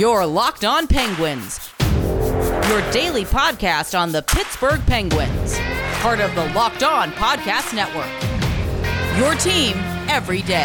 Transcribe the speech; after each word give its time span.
Your 0.00 0.24
Locked 0.24 0.64
On 0.64 0.86
Penguins, 0.86 1.70
your 1.78 2.90
daily 2.90 3.26
podcast 3.26 3.94
on 3.94 4.12
the 4.12 4.22
Pittsburgh 4.22 4.80
Penguins, 4.86 5.58
part 6.00 6.20
of 6.20 6.34
the 6.34 6.46
Locked 6.54 6.82
On 6.82 7.12
Podcast 7.12 7.74
Network. 7.74 8.08
Your 9.18 9.34
team 9.34 9.74
every 10.08 10.40
day. 10.40 10.64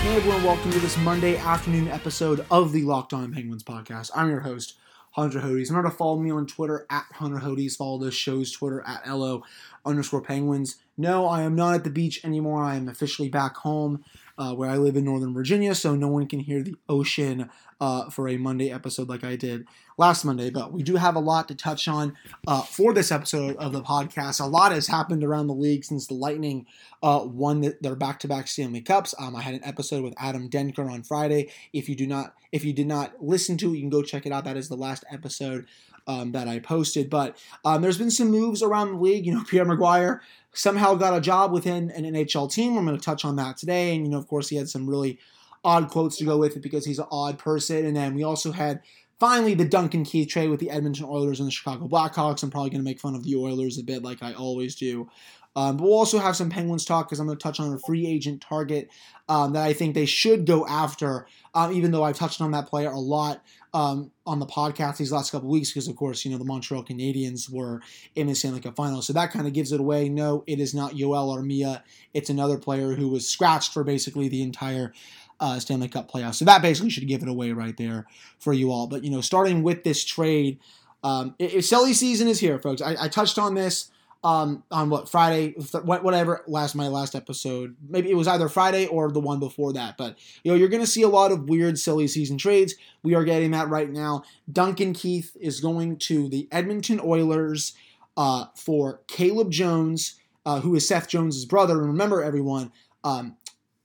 Hey 0.00 0.16
everyone, 0.16 0.42
welcome 0.42 0.72
to 0.72 0.80
this 0.80 0.98
Monday 0.98 1.36
afternoon 1.36 1.86
episode 1.86 2.44
of 2.50 2.72
the 2.72 2.82
Locked 2.82 3.12
On 3.12 3.32
Penguins 3.32 3.62
podcast. 3.62 4.10
I'm 4.12 4.28
your 4.28 4.40
host, 4.40 4.74
Hunter 5.12 5.38
Hodes. 5.38 5.68
Remember 5.68 5.88
to 5.88 5.96
follow 5.96 6.18
me 6.18 6.32
on 6.32 6.48
Twitter 6.48 6.84
at 6.90 7.04
Hunter 7.12 7.38
Hodes. 7.38 7.76
Follow 7.76 7.98
the 7.98 8.10
show's 8.10 8.50
Twitter 8.50 8.82
at 8.84 9.08
LO 9.08 9.44
underscore 9.84 10.20
Penguins. 10.20 10.78
No, 10.96 11.26
I 11.26 11.42
am 11.42 11.56
not 11.56 11.74
at 11.74 11.84
the 11.84 11.90
beach 11.90 12.24
anymore. 12.24 12.62
I 12.62 12.76
am 12.76 12.88
officially 12.88 13.28
back 13.28 13.56
home 13.56 14.04
uh, 14.38 14.54
where 14.54 14.70
I 14.70 14.76
live 14.76 14.96
in 14.96 15.04
Northern 15.04 15.34
Virginia, 15.34 15.74
so 15.74 15.94
no 15.94 16.08
one 16.08 16.26
can 16.26 16.40
hear 16.40 16.62
the 16.62 16.76
ocean 16.88 17.50
uh, 17.80 18.10
for 18.10 18.28
a 18.28 18.36
Monday 18.36 18.70
episode 18.70 19.08
like 19.08 19.24
I 19.24 19.36
did 19.36 19.66
last 19.96 20.24
Monday. 20.24 20.50
But 20.50 20.72
we 20.72 20.82
do 20.82 20.96
have 20.96 21.16
a 21.16 21.20
lot 21.20 21.48
to 21.48 21.54
touch 21.54 21.88
on 21.88 22.16
uh, 22.46 22.62
for 22.62 22.92
this 22.92 23.12
episode 23.12 23.56
of 23.56 23.72
the 23.72 23.82
podcast. 23.82 24.40
A 24.40 24.46
lot 24.46 24.72
has 24.72 24.86
happened 24.86 25.24
around 25.24 25.48
the 25.48 25.54
league 25.54 25.84
since 25.84 26.06
the 26.06 26.14
Lightning 26.14 26.66
uh, 27.02 27.22
won 27.24 27.74
their 27.80 27.96
back-to-back 27.96 28.48
Stanley 28.48 28.80
Cups. 28.80 29.14
Um, 29.18 29.36
I 29.36 29.42
had 29.42 29.54
an 29.54 29.64
episode 29.64 30.04
with 30.04 30.14
Adam 30.16 30.48
Denker 30.48 30.90
on 30.90 31.02
Friday. 31.02 31.50
If 31.72 31.88
you 31.88 31.96
do 31.96 32.06
not, 32.06 32.34
if 32.52 32.64
you 32.64 32.72
did 32.72 32.86
not 32.86 33.22
listen 33.22 33.56
to 33.58 33.72
it, 33.72 33.76
you 33.76 33.80
can 33.80 33.90
go 33.90 34.02
check 34.02 34.26
it 34.26 34.32
out. 34.32 34.44
That 34.44 34.56
is 34.56 34.68
the 34.68 34.76
last 34.76 35.04
episode 35.10 35.66
um, 36.06 36.32
that 36.32 36.48
I 36.48 36.58
posted. 36.58 37.10
But 37.10 37.36
um, 37.64 37.82
there's 37.82 37.98
been 37.98 38.10
some 38.10 38.30
moves 38.30 38.62
around 38.62 38.92
the 38.92 38.98
league. 38.98 39.26
You 39.26 39.34
know, 39.34 39.44
Pierre 39.48 39.64
McGuire 39.64 40.20
somehow 40.54 40.94
got 40.94 41.16
a 41.16 41.20
job 41.20 41.52
within 41.52 41.90
an 41.90 42.04
NHL 42.04 42.50
team. 42.50 42.78
I'm 42.78 42.86
going 42.86 42.96
to 42.96 43.04
touch 43.04 43.24
on 43.24 43.36
that 43.36 43.56
today. 43.56 43.94
And, 43.94 44.04
you 44.04 44.10
know, 44.10 44.18
of 44.18 44.28
course, 44.28 44.48
he 44.48 44.56
had 44.56 44.68
some 44.68 44.88
really 44.88 45.18
odd 45.62 45.88
quotes 45.88 46.16
to 46.18 46.24
go 46.24 46.38
with 46.38 46.56
it 46.56 46.62
because 46.62 46.86
he's 46.86 46.98
an 46.98 47.06
odd 47.10 47.38
person. 47.38 47.84
And 47.84 47.96
then 47.96 48.14
we 48.14 48.22
also 48.22 48.52
had 48.52 48.80
finally 49.18 49.54
the 49.54 49.64
Duncan 49.64 50.04
Keith 50.04 50.28
trade 50.28 50.50
with 50.50 50.60
the 50.60 50.70
Edmonton 50.70 51.06
Oilers 51.06 51.40
and 51.40 51.46
the 51.46 51.52
Chicago 51.52 51.88
Blackhawks. 51.88 52.42
I'm 52.42 52.50
probably 52.50 52.70
going 52.70 52.80
to 52.82 52.84
make 52.84 53.00
fun 53.00 53.14
of 53.14 53.24
the 53.24 53.36
Oilers 53.36 53.78
a 53.78 53.82
bit 53.82 54.02
like 54.02 54.22
I 54.22 54.32
always 54.34 54.74
do. 54.74 55.08
Um, 55.56 55.76
but 55.76 55.84
we'll 55.84 55.94
also 55.94 56.18
have 56.18 56.36
some 56.36 56.50
Penguins 56.50 56.84
talk 56.84 57.08
because 57.08 57.20
I'm 57.20 57.26
going 57.26 57.38
to 57.38 57.42
touch 57.42 57.60
on 57.60 57.72
a 57.72 57.78
free 57.78 58.06
agent 58.06 58.40
target 58.40 58.88
um, 59.28 59.52
that 59.52 59.64
I 59.64 59.72
think 59.72 59.94
they 59.94 60.06
should 60.06 60.46
go 60.46 60.66
after, 60.66 61.26
um, 61.54 61.72
even 61.72 61.92
though 61.92 62.02
I've 62.02 62.16
touched 62.16 62.40
on 62.40 62.50
that 62.52 62.66
player 62.66 62.90
a 62.90 62.98
lot 62.98 63.42
um, 63.74 64.12
on 64.24 64.38
the 64.38 64.46
podcast 64.46 64.98
these 64.98 65.10
last 65.10 65.32
couple 65.32 65.48
weeks 65.48 65.70
because, 65.70 65.88
of 65.88 65.96
course, 65.96 66.24
you 66.24 66.30
know, 66.30 66.38
the 66.38 66.44
Montreal 66.44 66.84
Canadiens 66.84 67.50
were 67.50 67.82
in 68.14 68.28
the 68.28 68.34
Stanley 68.34 68.60
Cup 68.60 68.76
final. 68.76 69.02
So 69.02 69.12
that 69.12 69.32
kind 69.32 69.48
of 69.48 69.52
gives 69.52 69.72
it 69.72 69.80
away. 69.80 70.08
No, 70.08 70.44
it 70.46 70.60
is 70.60 70.74
not 70.74 70.92
Yoel 70.92 71.36
Armia. 71.36 71.82
It's 72.14 72.30
another 72.30 72.56
player 72.56 72.94
who 72.94 73.08
was 73.08 73.28
scratched 73.28 73.72
for 73.72 73.82
basically 73.82 74.28
the 74.28 74.42
entire 74.42 74.92
uh, 75.40 75.58
Stanley 75.58 75.88
Cup 75.88 76.10
playoffs. 76.10 76.36
So 76.36 76.44
that 76.44 76.62
basically 76.62 76.90
should 76.90 77.08
give 77.08 77.22
it 77.22 77.28
away 77.28 77.50
right 77.50 77.76
there 77.76 78.06
for 78.38 78.52
you 78.52 78.70
all. 78.70 78.86
But, 78.86 79.02
you 79.02 79.10
know, 79.10 79.20
starting 79.20 79.64
with 79.64 79.82
this 79.82 80.04
trade, 80.04 80.60
um, 81.02 81.34
silly 81.60 81.94
season 81.94 82.28
is 82.28 82.38
here, 82.38 82.60
folks. 82.60 82.80
I, 82.80 82.96
I 82.98 83.08
touched 83.08 83.38
on 83.38 83.54
this 83.54 83.90
um, 84.24 84.64
on 84.70 84.88
what 84.88 85.08
Friday, 85.08 85.50
whatever 85.84 86.42
last 86.46 86.74
my 86.74 86.88
last 86.88 87.14
episode. 87.14 87.76
Maybe 87.86 88.10
it 88.10 88.16
was 88.16 88.26
either 88.26 88.48
Friday 88.48 88.86
or 88.86 89.12
the 89.12 89.20
one 89.20 89.38
before 89.38 89.74
that. 89.74 89.98
But 89.98 90.16
you 90.42 90.50
know, 90.50 90.56
you're 90.56 90.70
going 90.70 90.82
to 90.82 90.90
see 90.90 91.02
a 91.02 91.08
lot 91.08 91.30
of 91.30 91.48
weird, 91.48 91.78
silly 91.78 92.08
season 92.08 92.38
trades. 92.38 92.74
We 93.02 93.14
are 93.14 93.22
getting 93.22 93.50
that 93.50 93.68
right 93.68 93.90
now. 93.90 94.24
Duncan 94.50 94.94
Keith 94.94 95.36
is 95.38 95.60
going 95.60 95.98
to 95.98 96.30
the 96.30 96.48
Edmonton 96.50 97.00
Oilers 97.04 97.74
uh, 98.16 98.46
for 98.56 99.02
Caleb 99.08 99.50
Jones, 99.50 100.18
uh, 100.46 100.60
who 100.60 100.74
is 100.74 100.88
Seth 100.88 101.08
Jones's 101.08 101.44
brother. 101.44 101.78
And 101.78 101.88
remember, 101.88 102.22
everyone, 102.22 102.72
um, 103.04 103.36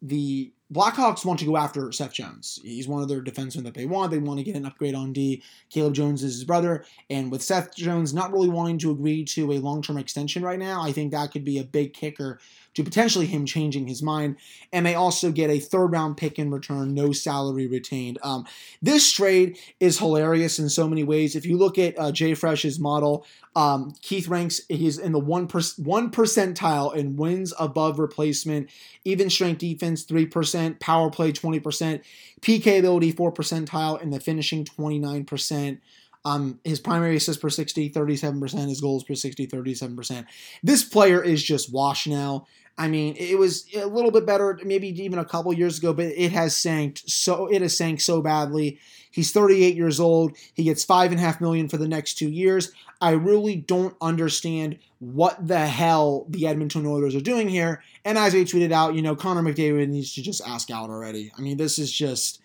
the 0.02 0.54
Blackhawks 0.72 1.26
want 1.26 1.40
to 1.40 1.46
go 1.46 1.58
after 1.58 1.92
Seth 1.92 2.14
Jones. 2.14 2.60
He's 2.64 2.88
one 2.88 3.02
of 3.02 3.08
their 3.08 3.24
defensemen 3.24 3.64
that 3.64 3.74
they 3.74 3.88
want. 3.88 4.12
They 4.12 4.20
want 4.20 4.38
to 4.38 4.44
get 4.44 4.56
an 4.56 4.68
upgrade 4.68 4.94
on 4.94 5.14
D. 5.14 5.42
Caleb 5.72 5.96
Jones 5.96 6.24
is 6.24 6.36
his 6.36 6.44
brother. 6.44 6.86
And 7.10 7.32
with 7.32 7.42
Seth 7.42 7.76
Jones 7.76 8.14
not 8.14 8.32
really 8.32 8.50
wanting 8.50 8.78
to 8.80 8.92
agree 8.92 9.26
to 9.26 9.54
a 9.54 9.58
long 9.58 9.82
term 9.82 9.98
extension 9.98 10.44
right 10.44 10.60
now, 10.60 10.84
I 10.84 10.92
think 10.92 11.12
that 11.12 11.32
could 11.32 11.44
be 11.44 11.58
a 11.58 11.64
big 11.64 11.94
kicker 11.94 12.40
to 12.80 12.84
potentially 12.86 13.26
him 13.26 13.46
changing 13.46 13.88
his 13.88 14.02
mind. 14.02 14.38
And 14.72 14.86
they 14.86 14.96
also 14.96 15.34
get 15.34 15.50
a 15.50 15.60
third 15.60 15.88
round 15.88 16.16
pick 16.16 16.40
in 16.40 16.50
return, 16.50 16.94
no 16.94 17.12
salary 17.12 17.68
retained. 17.68 18.20
Um, 18.24 18.46
this 18.82 19.12
trade 19.12 19.60
is 19.82 20.00
hilarious 20.00 20.60
in 20.60 20.70
so 20.70 20.88
many 20.88 21.04
ways. 21.04 21.36
If 21.36 21.46
you 21.46 21.58
look 21.58 21.78
at 21.78 22.00
uh, 22.00 22.14
Jay 22.14 22.34
Fresh's 22.36 22.80
model, 22.80 23.26
um, 23.54 23.94
Keith 24.02 24.30
ranks 24.30 24.62
he's 24.70 24.98
in 24.98 25.12
the 25.12 25.20
one 25.20 25.48
per, 25.48 25.60
one 25.76 26.10
percentile 26.10 26.96
in 26.96 27.18
wins 27.18 27.54
above 27.60 28.00
replacement, 28.00 28.70
even 29.04 29.30
strength 29.30 29.60
defense 29.60 30.04
three 30.04 30.26
percent, 30.26 30.80
power 30.80 31.10
play 31.10 31.34
twenty 31.34 31.60
percent, 31.60 32.02
PK 32.40 32.80
ability 32.80 33.12
four 33.12 33.34
percentile, 33.34 34.02
and 34.02 34.14
the 34.14 34.22
finishing 34.22 34.64
twenty 34.64 35.00
nine 35.00 35.26
percent. 35.26 35.82
Um, 36.26 36.60
his 36.64 36.80
primary 36.80 37.16
assists 37.16 37.42
per 37.42 37.50
60, 37.50 37.92
37%. 37.92 38.68
His 38.68 38.82
goals 38.82 39.04
per 39.04 39.16
60, 39.16 39.48
37%. 39.48 40.26
This 40.64 40.84
player 40.84 41.24
is 41.24 41.44
just 41.44 41.72
washed 41.72 42.08
now. 42.08 42.46
I 42.80 42.88
mean, 42.88 43.16
it 43.18 43.38
was 43.38 43.66
a 43.76 43.86
little 43.86 44.10
bit 44.10 44.26
better, 44.26 44.58
maybe 44.64 44.88
even 45.04 45.20
a 45.20 45.26
couple 45.26 45.52
years 45.52 45.78
ago, 45.78 45.94
but 45.94 46.06
it 46.06 46.32
has 46.32 46.56
sank 46.56 47.02
so 47.06 47.48
it 47.48 47.62
has 47.62 47.76
sank 47.76 48.00
so 48.00 48.22
badly. 48.22 48.80
He's 49.12 49.34
38 49.34 49.76
years 49.76 50.00
old. 50.00 50.38
He 50.54 50.64
gets 50.64 50.86
five 50.86 51.12
and 51.12 51.20
a 51.20 51.24
half 51.24 51.42
million 51.42 51.68
for 51.68 51.76
the 51.76 51.90
next 51.90 52.14
two 52.14 52.30
years. 52.30 52.72
I 53.02 53.12
really 53.12 53.58
don't 53.58 53.98
understand 54.00 54.80
what 55.00 55.46
the 55.46 55.68
hell 55.68 56.26
the 56.30 56.48
Edmonton 56.48 56.86
Oilers 56.86 57.16
are 57.16 57.22
doing 57.22 57.50
here. 57.50 57.84
And 58.06 58.18
as 58.18 58.34
I 58.34 58.40
tweeted 58.40 58.72
out, 58.72 58.96
you 58.96 59.02
know, 59.02 59.16
Connor 59.16 59.42
McDavid 59.42 59.90
needs 59.90 60.14
to 60.16 60.22
just 60.22 60.42
ask 60.48 60.72
out 60.72 60.90
already. 60.90 61.34
I 61.38 61.42
mean, 61.42 61.58
this 61.58 61.80
is 61.80 61.92
just 61.92 62.39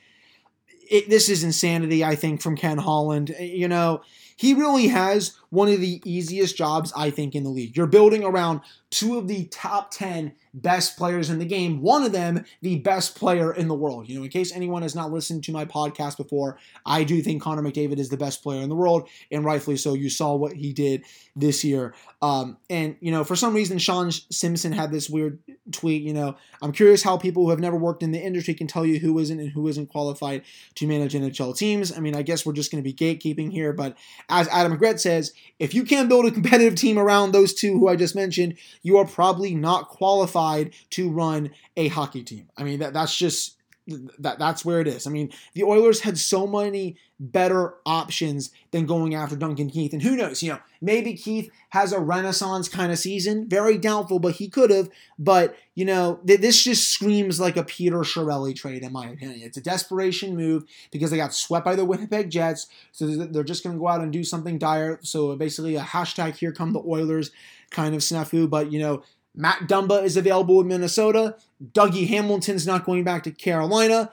it, 0.91 1.09
this 1.09 1.29
is 1.29 1.45
insanity, 1.45 2.05
I 2.05 2.15
think, 2.15 2.41
from 2.41 2.57
Ken 2.57 2.79
Holland. 2.79 3.35
You 3.39 3.69
know, 3.69 4.03
he 4.37 4.55
really 4.55 4.89
has 4.89 5.37
one 5.51 5.69
of 5.69 5.81
the 5.81 6.03
easiest 6.05 6.57
jobs, 6.57 6.93
I 6.97 7.11
think, 7.11 7.35
in 7.35 7.45
the 7.45 7.51
league. 7.51 7.77
You're 7.77 7.87
building 7.87 8.25
around 8.25 8.61
two 8.91 9.19
of 9.19 9.29
the 9.29 9.45
top 9.47 9.91
10 9.91 10.35
best 10.53 10.97
players 10.97 11.29
in 11.29 11.41
the 11.41 11.45
game, 11.45 11.83
one 11.83 12.05
of 12.05 12.13
them 12.13 12.45
the 12.63 12.79
best 12.79 13.17
player 13.17 13.53
in 13.53 13.67
the 13.67 13.75
world. 13.75 14.09
You 14.09 14.19
know, 14.19 14.25
in 14.25 14.31
case 14.31 14.53
anyone 14.53 14.83
has 14.83 14.95
not 14.95 15.11
listened 15.11 15.43
to 15.45 15.53
my 15.53 15.65
podcast 15.65 16.17
before, 16.17 16.59
I 16.87 17.03
do 17.03 17.21
think 17.21 17.43
Connor 17.43 17.63
McDavid 17.63 17.99
is 17.99 18.09
the 18.09 18.17
best 18.17 18.43
player 18.43 18.63
in 18.63 18.69
the 18.69 18.75
world, 18.77 19.09
and 19.33 19.45
rightfully 19.45 19.77
so. 19.77 19.95
You 19.95 20.11
saw 20.11 20.35
what 20.35 20.53
he 20.53 20.73
did 20.73 21.05
this 21.35 21.65
year. 21.65 21.95
Um, 22.23 22.57
and, 22.71 22.97
you 23.01 23.11
know, 23.11 23.25
for 23.25 23.35
some 23.35 23.53
reason, 23.53 23.79
Sean 23.79 24.13
Simpson 24.13 24.73
had 24.73 24.93
this 24.93 25.11
weird 25.11 25.41
tweet. 25.73 26.03
You 26.03 26.15
know, 26.15 26.37
I'm 26.63 26.73
curious 26.73 27.03
how 27.03 27.17
people 27.17 27.45
who 27.45 27.51
have 27.51 27.61
never 27.61 27.77
worked 27.77 28.05
in 28.05 28.13
the 28.13 28.21
industry 28.21 28.55
can 28.55 28.69
tell 28.69 28.87
you 28.87 29.01
who 29.01 29.19
isn't 29.19 29.41
and 29.41 29.51
who 29.51 29.67
isn't 29.67 29.91
qualified 29.91 30.43
to 30.77 30.87
manage 30.87 31.15
NHL 31.15 31.57
teams. 31.57 31.97
I 31.97 32.01
mean, 32.01 32.15
I 32.15 32.23
guess 32.23 32.47
we're 32.47 32.53
just 32.53 32.71
going 32.71 32.83
to 32.83 32.89
be 32.89 32.95
gatekeeping 32.95 33.51
here, 33.51 33.73
but 33.73 33.97
as 34.29 34.49
Adam 34.49 34.77
McGret 34.77 35.01
says, 35.01 35.33
if 35.59 35.75
you 35.75 35.85
can't 35.85 36.09
build 36.09 36.27
a 36.27 36.31
competitive 36.31 36.75
team 36.75 36.99
around 36.99 37.33
those 37.33 37.55
two 37.55 37.79
who 37.79 37.89
I 37.89 37.97
just 37.97 38.15
mentioned, 38.15 38.57
you 38.83 38.99
are 38.99 39.07
probably 39.07 39.55
not 39.55 39.89
qualified 39.89 40.75
to 40.91 41.11
run 41.11 41.51
a 41.77 41.89
hockey 41.89 42.23
team. 42.23 42.49
I 42.57 42.65
mean, 42.65 42.81
that, 42.81 42.93
that's 42.93 43.17
just 43.17 43.57
that 43.87 44.39
that's 44.39 44.65
where 44.65 44.81
it 44.81 44.89
is. 44.89 45.07
I 45.07 45.11
mean, 45.11 45.31
the 45.53 45.65
Oilers 45.65 46.01
had 46.01 46.17
so 46.17 46.47
many 46.47 46.97
better 47.21 47.75
options 47.85 48.51
than 48.71 48.87
going 48.87 49.15
after 49.15 49.37
Duncan 49.37 49.69
Keith. 49.69 49.93
And 49.93 50.03
who 50.03 50.17
knows, 50.17 50.43
you 50.43 50.53
know, 50.53 50.59
maybe 50.81 51.15
Keith 51.15 51.51
has 51.71 51.93
a 51.93 52.01
renaissance 52.01 52.69
kind 52.69 52.91
of 52.91 52.99
season. 52.99 53.49
Very 53.49 53.77
doubtful, 53.77 54.19
but 54.19 54.37
he 54.37 54.49
could 54.49 54.71
have. 54.71 54.89
But, 55.19 55.57
you 55.75 55.85
know, 55.85 56.19
th- 56.27 56.41
this 56.41 56.65
just 56.65 56.89
screams 56.89 57.39
like 57.39 57.57
a 57.57 57.65
Peter 57.65 57.99
Chiarelli 57.99 58.55
trade, 58.57 58.83
in 58.83 58.93
my 58.93 59.07
opinion. 59.07 59.43
It's 59.43 59.59
a 59.59 59.63
desperation 59.63 60.35
move 60.35 60.65
because 60.91 61.11
they 61.11 61.19
got 61.19 61.35
swept 61.35 61.65
by 61.65 61.77
the 61.77 61.85
Winnipeg 61.85 62.31
Jets. 62.31 62.67
So 62.93 63.07
they're 63.07 63.45
just 63.45 63.63
going 63.63 63.77
to 63.77 63.81
go 63.81 63.89
out 63.89 64.01
and 64.01 64.13
do 64.13 64.25
something 64.25 64.59
dire. 64.59 64.99
So 65.03 65.37
basically, 65.37 65.77
a 65.77 65.83
hashtag 65.83 66.37
here 66.37 66.53
come 66.53 66.73
the 66.73 66.81
Oilers 66.81 67.31
kind 67.71 67.95
of 67.95 68.01
snafu. 68.01 68.49
But, 68.49 68.73
you 68.73 68.79
know, 68.79 69.03
Matt 69.35 69.69
Dumba 69.69 70.05
is 70.05 70.17
available 70.17 70.61
in 70.61 70.69
Minnesota. 70.69 71.37
Dougie 71.73 72.09
Hamilton's 72.09 72.67
not 72.67 72.85
going 72.85 73.05
back 73.05 73.25
to 73.25 73.31
Carolina. 73.31 74.13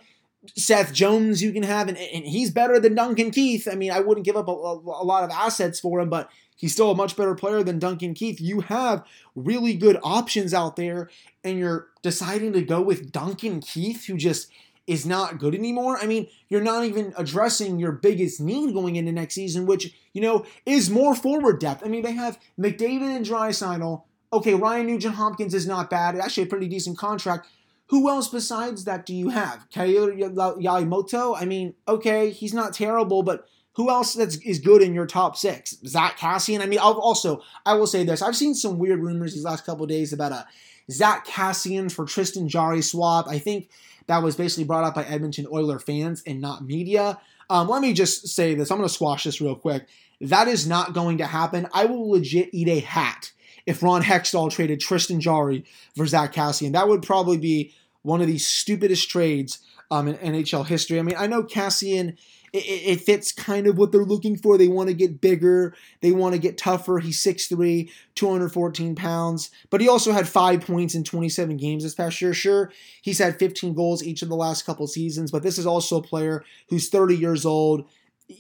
Seth 0.55 0.91
Jones 0.91 1.43
you 1.43 1.51
can 1.51 1.63
have, 1.63 1.87
and, 1.87 1.97
and 1.97 2.25
he's 2.25 2.49
better 2.49 2.79
than 2.79 2.95
Duncan 2.95 3.29
Keith. 3.29 3.67
I 3.71 3.75
mean, 3.75 3.91
I 3.91 3.99
wouldn't 3.99 4.25
give 4.25 4.35
up 4.35 4.47
a, 4.47 4.51
a, 4.51 4.73
a, 4.73 5.05
lot 5.05 5.23
of 5.23 5.29
assets 5.29 5.79
for 5.79 5.99
him, 5.99 6.09
but 6.09 6.31
he's 6.55 6.73
still 6.73 6.89
a 6.89 6.95
much 6.95 7.15
better 7.15 7.35
player 7.35 7.61
than 7.61 7.77
Duncan 7.77 8.15
Keith. 8.15 8.41
You 8.41 8.61
have 8.61 9.05
really 9.35 9.75
good 9.75 9.99
options 10.03 10.51
out 10.51 10.77
there, 10.77 11.11
and 11.43 11.59
you're 11.59 11.89
deciding 12.01 12.53
to 12.53 12.63
go 12.63 12.81
with 12.81 13.11
Duncan 13.11 13.61
Keith, 13.61 14.05
who 14.05 14.17
just 14.17 14.49
is 14.87 15.05
not 15.05 15.37
good 15.37 15.53
anymore. 15.53 15.99
I 15.99 16.07
mean, 16.07 16.27
you're 16.49 16.61
not 16.61 16.85
even 16.85 17.13
addressing 17.15 17.79
your 17.79 17.91
biggest 17.91 18.41
need 18.41 18.73
going 18.73 18.95
into 18.95 19.11
next 19.11 19.35
season, 19.35 19.67
which, 19.67 19.93
you 20.11 20.21
know, 20.21 20.43
is 20.65 20.89
more 20.89 21.13
forward 21.13 21.59
depth. 21.59 21.85
I 21.85 21.87
mean, 21.87 22.01
they 22.01 22.13
have 22.13 22.39
McDavid 22.59 23.15
and 23.15 23.25
Draisaitl 23.25 24.03
okay, 24.33 24.53
Ryan 24.53 24.87
Nugent 24.87 25.15
Hopkins 25.15 25.53
is 25.53 25.67
not 25.67 25.89
bad. 25.89 26.15
It's 26.15 26.23
actually, 26.23 26.43
a 26.43 26.47
pretty 26.47 26.67
decent 26.67 26.97
contract. 26.97 27.47
Who 27.87 28.09
else 28.09 28.29
besides 28.29 28.85
that 28.85 29.05
do 29.05 29.13
you 29.13 29.29
have? 29.29 29.69
Kailer 29.69 30.13
Yamamoto? 30.13 31.35
I 31.37 31.43
mean, 31.43 31.73
okay, 31.87 32.29
he's 32.29 32.53
not 32.53 32.73
terrible, 32.73 33.21
but 33.21 33.45
who 33.73 33.89
else 33.89 34.13
that's 34.13 34.37
is 34.37 34.59
good 34.59 34.81
in 34.81 34.93
your 34.93 35.05
top 35.05 35.35
six? 35.35 35.75
Zack 35.85 36.17
Kassian. 36.17 36.61
I 36.61 36.67
mean, 36.67 36.79
I'll 36.79 36.93
also 36.93 37.41
I 37.65 37.73
will 37.73 37.87
say 37.87 38.03
this: 38.05 38.21
I've 38.21 38.35
seen 38.35 38.53
some 38.55 38.79
weird 38.79 38.99
rumors 39.01 39.33
these 39.33 39.43
last 39.43 39.65
couple 39.65 39.85
days 39.87 40.13
about 40.13 40.31
a 40.31 40.47
Zack 40.89 41.27
Kassian 41.27 41.91
for 41.91 42.05
Tristan 42.05 42.47
Jarry 42.47 42.81
swap. 42.81 43.27
I 43.27 43.39
think 43.39 43.69
that 44.07 44.23
was 44.23 44.37
basically 44.37 44.63
brought 44.63 44.85
up 44.85 44.95
by 44.95 45.03
Edmonton 45.03 45.47
Oiler 45.51 45.79
fans 45.79 46.23
and 46.25 46.39
not 46.39 46.63
media. 46.63 47.19
Um, 47.49 47.67
let 47.67 47.81
me 47.81 47.91
just 47.91 48.27
say 48.29 48.55
this: 48.55 48.71
I'm 48.71 48.77
going 48.77 48.87
to 48.87 48.93
squash 48.93 49.25
this 49.25 49.41
real 49.41 49.55
quick. 49.55 49.87
That 50.21 50.47
is 50.47 50.67
not 50.67 50.93
going 50.93 51.17
to 51.17 51.25
happen. 51.25 51.67
I 51.73 51.85
will 51.85 52.11
legit 52.11 52.49
eat 52.53 52.67
a 52.69 52.79
hat 52.79 53.31
if 53.65 53.83
Ron 53.83 54.03
Hextall 54.03 54.51
traded 54.51 54.79
Tristan 54.79 55.19
Jarry 55.19 55.65
for 55.95 56.05
Zack 56.07 56.33
Kassian. 56.33 56.73
That 56.73 56.87
would 56.87 57.03
probably 57.03 57.37
be 57.37 57.73
one 58.03 58.21
of 58.21 58.27
the 58.27 58.37
stupidest 58.37 59.09
trades 59.09 59.59
um, 59.91 60.07
in 60.07 60.15
NHL 60.15 60.65
history. 60.65 60.99
I 60.99 61.03
mean, 61.03 61.15
I 61.17 61.27
know 61.27 61.43
Kassian, 61.43 62.17
it, 62.53 62.57
it, 62.57 63.01
fits 63.01 63.31
kind 63.31 63.67
of 63.67 63.77
what 63.77 63.91
they're 63.91 64.03
looking 64.03 64.37
for. 64.37 64.57
They 64.57 64.67
want 64.67 64.87
to 64.87 64.95
get 64.95 65.21
bigger, 65.21 65.75
they 66.01 66.11
want 66.11 66.33
to 66.33 66.39
get 66.39 66.57
tougher. 66.57 66.99
He's 66.99 67.21
6'3, 67.23 67.89
214 68.15 68.95
pounds, 68.95 69.51
but 69.69 69.81
he 69.81 69.89
also 69.89 70.13
had 70.13 70.27
five 70.27 70.61
points 70.61 70.95
in 70.95 71.03
27 71.03 71.57
games 71.57 71.83
this 71.83 71.93
past 71.93 72.21
year. 72.21 72.33
Sure, 72.33 72.71
he's 73.01 73.19
had 73.19 73.37
15 73.37 73.73
goals 73.73 74.03
each 74.03 74.21
of 74.21 74.29
the 74.29 74.35
last 74.35 74.65
couple 74.65 74.87
seasons, 74.87 75.29
but 75.29 75.43
this 75.43 75.57
is 75.57 75.65
also 75.65 75.97
a 75.97 76.03
player 76.03 76.43
who's 76.69 76.89
30 76.89 77.15
years 77.15 77.45
old. 77.45 77.87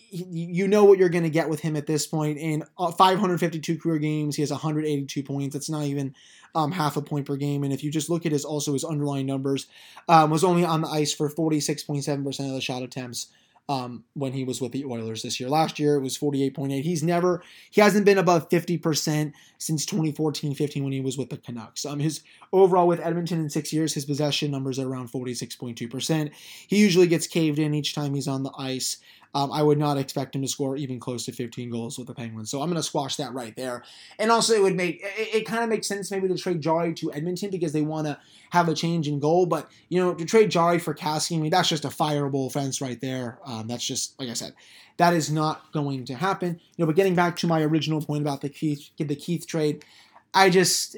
You 0.09 0.67
know 0.67 0.85
what 0.85 0.97
you're 0.97 1.09
going 1.09 1.23
to 1.23 1.29
get 1.29 1.49
with 1.49 1.59
him 1.59 1.75
at 1.75 1.87
this 1.87 2.07
point. 2.07 2.37
In 2.37 2.63
uh, 2.77 2.91
552 2.91 3.77
career 3.77 3.97
games, 3.97 4.35
he 4.35 4.41
has 4.41 4.51
182 4.51 5.23
points. 5.23 5.53
That's 5.53 5.69
not 5.69 5.83
even 5.83 6.15
um, 6.55 6.71
half 6.71 6.97
a 6.97 7.01
point 7.01 7.25
per 7.25 7.35
game. 7.35 7.63
And 7.63 7.73
if 7.73 7.83
you 7.83 7.91
just 7.91 8.09
look 8.09 8.25
at 8.25 8.31
his 8.31 8.45
also 8.45 8.73
his 8.73 8.83
underlying 8.83 9.25
numbers, 9.25 9.67
um, 10.07 10.29
was 10.29 10.43
only 10.43 10.65
on 10.65 10.81
the 10.81 10.87
ice 10.87 11.13
for 11.13 11.29
46.7% 11.29 12.47
of 12.47 12.53
the 12.53 12.61
shot 12.61 12.83
attempts 12.83 13.27
um, 13.69 14.03
when 14.15 14.33
he 14.33 14.43
was 14.43 14.59
with 14.59 14.71
the 14.71 14.85
Oilers 14.85 15.21
this 15.21 15.39
year. 15.39 15.49
Last 15.49 15.79
year 15.79 15.95
it 15.95 16.01
was 16.01 16.17
48.8. 16.17 16.81
He's 16.81 17.03
never 17.03 17.41
he 17.69 17.79
hasn't 17.79 18.05
been 18.05 18.17
above 18.17 18.49
50% 18.49 19.31
since 19.57 19.85
2014-15 19.85 20.83
when 20.83 20.91
he 20.91 20.99
was 20.99 21.17
with 21.17 21.29
the 21.29 21.37
Canucks. 21.37 21.85
Um, 21.85 21.99
his 21.99 22.21
overall 22.51 22.87
with 22.87 22.99
Edmonton 22.99 23.39
in 23.39 23.49
six 23.49 23.71
years, 23.71 23.93
his 23.93 24.05
possession 24.05 24.51
numbers 24.51 24.77
are 24.79 24.87
around 24.87 25.11
46.2%. 25.11 26.31
He 26.67 26.77
usually 26.77 27.07
gets 27.07 27.27
caved 27.27 27.59
in 27.59 27.73
each 27.73 27.95
time 27.95 28.13
he's 28.13 28.27
on 28.27 28.43
the 28.43 28.51
ice. 28.57 28.97
Um, 29.33 29.51
I 29.51 29.63
would 29.63 29.77
not 29.77 29.97
expect 29.97 30.35
him 30.35 30.41
to 30.41 30.47
score 30.47 30.75
even 30.75 30.99
close 30.99 31.25
to 31.25 31.31
15 31.31 31.69
goals 31.69 31.97
with 31.97 32.07
the 32.07 32.13
Penguins. 32.13 32.51
So 32.51 32.61
I'm 32.61 32.69
going 32.69 32.81
to 32.81 32.83
squash 32.83 33.15
that 33.15 33.33
right 33.33 33.55
there. 33.55 33.83
And 34.19 34.29
also, 34.29 34.53
it 34.53 34.61
would 34.61 34.75
make 34.75 35.01
it, 35.01 35.35
it 35.35 35.45
kind 35.45 35.63
of 35.63 35.69
makes 35.69 35.87
sense 35.87 36.11
maybe 36.11 36.27
to 36.27 36.37
trade 36.37 36.61
Jarry 36.61 36.93
to 36.95 37.13
Edmonton 37.13 37.49
because 37.49 37.71
they 37.71 37.81
want 37.81 38.07
to 38.07 38.19
have 38.51 38.67
a 38.67 38.73
change 38.73 39.07
in 39.07 39.19
goal. 39.19 39.45
But 39.45 39.69
you 39.89 39.99
know, 39.99 40.13
to 40.13 40.25
trade 40.25 40.51
Jarry 40.51 40.79
for 40.79 40.93
Kassian, 40.93 41.37
I 41.37 41.41
mean, 41.41 41.51
that's 41.51 41.69
just 41.69 41.85
a 41.85 41.89
fireable 41.89 42.47
offense 42.47 42.81
right 42.81 42.99
there. 42.99 43.39
Um, 43.45 43.67
that's 43.67 43.85
just 43.85 44.19
like 44.19 44.29
I 44.29 44.33
said, 44.33 44.53
that 44.97 45.13
is 45.13 45.31
not 45.31 45.71
going 45.71 46.05
to 46.05 46.15
happen. 46.15 46.59
You 46.75 46.83
know, 46.83 46.85
but 46.87 46.95
getting 46.95 47.15
back 47.15 47.37
to 47.37 47.47
my 47.47 47.61
original 47.61 48.01
point 48.01 48.21
about 48.21 48.41
the 48.41 48.49
Keith 48.49 48.89
the 48.97 49.15
Keith 49.15 49.47
trade. 49.47 49.85
I 50.33 50.49
just, 50.49 50.95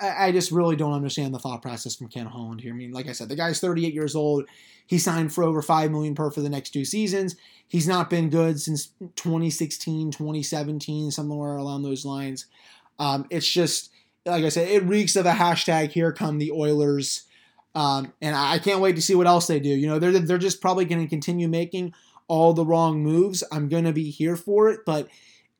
I 0.00 0.30
just 0.30 0.52
really 0.52 0.76
don't 0.76 0.92
understand 0.92 1.34
the 1.34 1.38
thought 1.38 1.62
process 1.62 1.96
from 1.96 2.08
Ken 2.08 2.26
Holland 2.26 2.60
here. 2.60 2.72
I 2.72 2.76
mean, 2.76 2.92
like 2.92 3.08
I 3.08 3.12
said, 3.12 3.28
the 3.28 3.34
guy's 3.34 3.58
38 3.58 3.92
years 3.92 4.14
old. 4.14 4.44
He 4.86 4.98
signed 4.98 5.32
for 5.32 5.42
over 5.42 5.62
five 5.62 5.90
million 5.90 6.14
per 6.14 6.30
for 6.30 6.40
the 6.40 6.48
next 6.48 6.70
two 6.70 6.84
seasons. 6.84 7.34
He's 7.66 7.88
not 7.88 8.08
been 8.08 8.30
good 8.30 8.60
since 8.60 8.92
2016, 9.16 10.12
2017, 10.12 11.10
somewhere 11.10 11.56
along 11.56 11.82
those 11.82 12.04
lines. 12.04 12.46
Um, 12.98 13.26
it's 13.30 13.50
just 13.50 13.90
like 14.28 14.44
I 14.44 14.48
said, 14.48 14.68
it 14.68 14.84
reeks 14.84 15.16
of 15.16 15.26
a 15.26 15.32
hashtag. 15.32 15.90
Here 15.90 16.12
come 16.12 16.38
the 16.38 16.52
Oilers, 16.52 17.24
um, 17.74 18.12
and 18.20 18.36
I 18.36 18.58
can't 18.58 18.80
wait 18.80 18.96
to 18.96 19.02
see 19.02 19.14
what 19.14 19.26
else 19.26 19.46
they 19.46 19.60
do. 19.60 19.68
You 19.68 19.86
know, 19.86 19.98
they're 19.98 20.18
they're 20.18 20.38
just 20.38 20.60
probably 20.60 20.84
going 20.84 21.02
to 21.02 21.08
continue 21.08 21.48
making 21.48 21.94
all 22.28 22.52
the 22.52 22.64
wrong 22.64 23.02
moves. 23.02 23.42
I'm 23.50 23.68
going 23.68 23.84
to 23.84 23.92
be 23.92 24.10
here 24.10 24.36
for 24.36 24.68
it, 24.68 24.80
but 24.84 25.08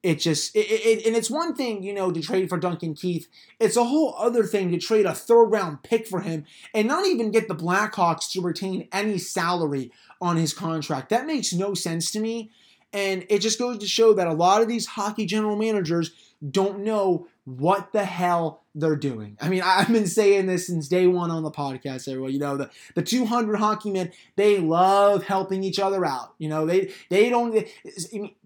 it 0.02 0.20
just 0.20 0.54
it, 0.54 0.60
it, 0.60 1.06
and 1.06 1.16
it's 1.16 1.30
one 1.30 1.54
thing 1.54 1.82
you 1.82 1.92
know 1.92 2.12
to 2.12 2.20
trade 2.20 2.48
for 2.48 2.58
Duncan 2.58 2.94
Keith. 2.94 3.28
It's 3.58 3.76
a 3.76 3.84
whole 3.84 4.14
other 4.16 4.44
thing 4.44 4.70
to 4.70 4.78
trade 4.78 5.06
a 5.06 5.14
third 5.14 5.46
round 5.46 5.82
pick 5.82 6.06
for 6.06 6.20
him 6.20 6.44
and 6.72 6.86
not 6.86 7.06
even 7.06 7.32
get 7.32 7.48
the 7.48 7.54
Blackhawks 7.54 8.30
to 8.32 8.40
retain 8.40 8.88
any 8.92 9.18
salary 9.18 9.90
on 10.20 10.36
his 10.36 10.54
contract. 10.54 11.10
That 11.10 11.26
makes 11.26 11.52
no 11.52 11.74
sense 11.74 12.10
to 12.12 12.20
me. 12.20 12.50
And 12.92 13.26
it 13.28 13.40
just 13.40 13.58
goes 13.58 13.78
to 13.78 13.86
show 13.86 14.14
that 14.14 14.28
a 14.28 14.32
lot 14.32 14.62
of 14.62 14.68
these 14.68 14.86
hockey 14.86 15.26
general 15.26 15.56
managers 15.56 16.12
don't 16.46 16.80
know 16.80 17.26
what 17.44 17.92
the 17.92 18.04
hell 18.04 18.62
they're 18.74 18.96
doing. 18.96 19.36
I 19.40 19.48
mean, 19.48 19.62
I've 19.64 19.88
been 19.88 20.06
saying 20.06 20.46
this 20.46 20.66
since 20.66 20.86
day 20.86 21.06
one 21.06 21.30
on 21.30 21.42
the 21.42 21.50
podcast, 21.50 22.08
everyone. 22.08 22.32
You 22.32 22.38
know, 22.38 22.56
the, 22.56 22.70
the 22.94 23.02
200 23.02 23.56
hockey 23.56 23.90
men, 23.90 24.12
they 24.36 24.58
love 24.58 25.24
helping 25.24 25.64
each 25.64 25.78
other 25.78 26.04
out. 26.04 26.34
You 26.38 26.48
know, 26.48 26.66
they 26.66 26.92
they 27.08 27.28
don't. 27.28 27.66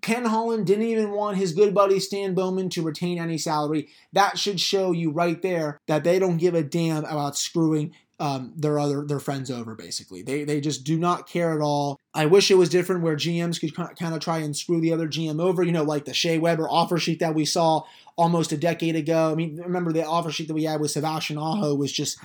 Ken 0.00 0.24
Holland 0.24 0.66
didn't 0.66 0.86
even 0.86 1.10
want 1.10 1.36
his 1.36 1.52
good 1.52 1.74
buddy 1.74 2.00
Stan 2.00 2.34
Bowman 2.34 2.70
to 2.70 2.82
retain 2.82 3.18
any 3.18 3.38
salary. 3.38 3.88
That 4.12 4.38
should 4.38 4.60
show 4.60 4.92
you 4.92 5.10
right 5.10 5.40
there 5.42 5.80
that 5.86 6.04
they 6.04 6.18
don't 6.18 6.38
give 6.38 6.54
a 6.54 6.62
damn 6.62 7.04
about 7.04 7.36
screwing 7.36 7.94
um, 8.22 8.52
their 8.54 8.78
other 8.78 9.04
their 9.04 9.18
friends 9.18 9.50
over. 9.50 9.74
Basically, 9.74 10.22
they 10.22 10.44
they 10.44 10.60
just 10.60 10.84
do 10.84 10.96
not 10.96 11.28
care 11.28 11.52
at 11.52 11.60
all. 11.60 11.98
I 12.14 12.26
wish 12.26 12.52
it 12.52 12.54
was 12.54 12.68
different 12.68 13.02
where 13.02 13.16
GMs 13.16 13.58
could 13.58 13.74
kind 13.74 14.14
of 14.14 14.20
try 14.20 14.38
and 14.38 14.56
screw 14.56 14.80
the 14.80 14.92
other 14.92 15.08
GM 15.08 15.42
over. 15.42 15.64
You 15.64 15.72
know, 15.72 15.82
like 15.82 16.04
the 16.04 16.14
Shea 16.14 16.38
Weber 16.38 16.68
offer 16.70 16.98
sheet 16.98 17.18
that 17.18 17.34
we 17.34 17.44
saw 17.44 17.82
almost 18.16 18.52
a 18.52 18.56
decade 18.56 18.94
ago. 18.94 19.32
I 19.32 19.34
mean, 19.34 19.56
remember 19.56 19.92
the 19.92 20.06
offer 20.06 20.30
sheet 20.30 20.46
that 20.46 20.54
we 20.54 20.62
had 20.62 20.80
with 20.80 20.92
Sebastian 20.92 21.36
Aho 21.36 21.74
was 21.74 21.90
just 21.90 22.16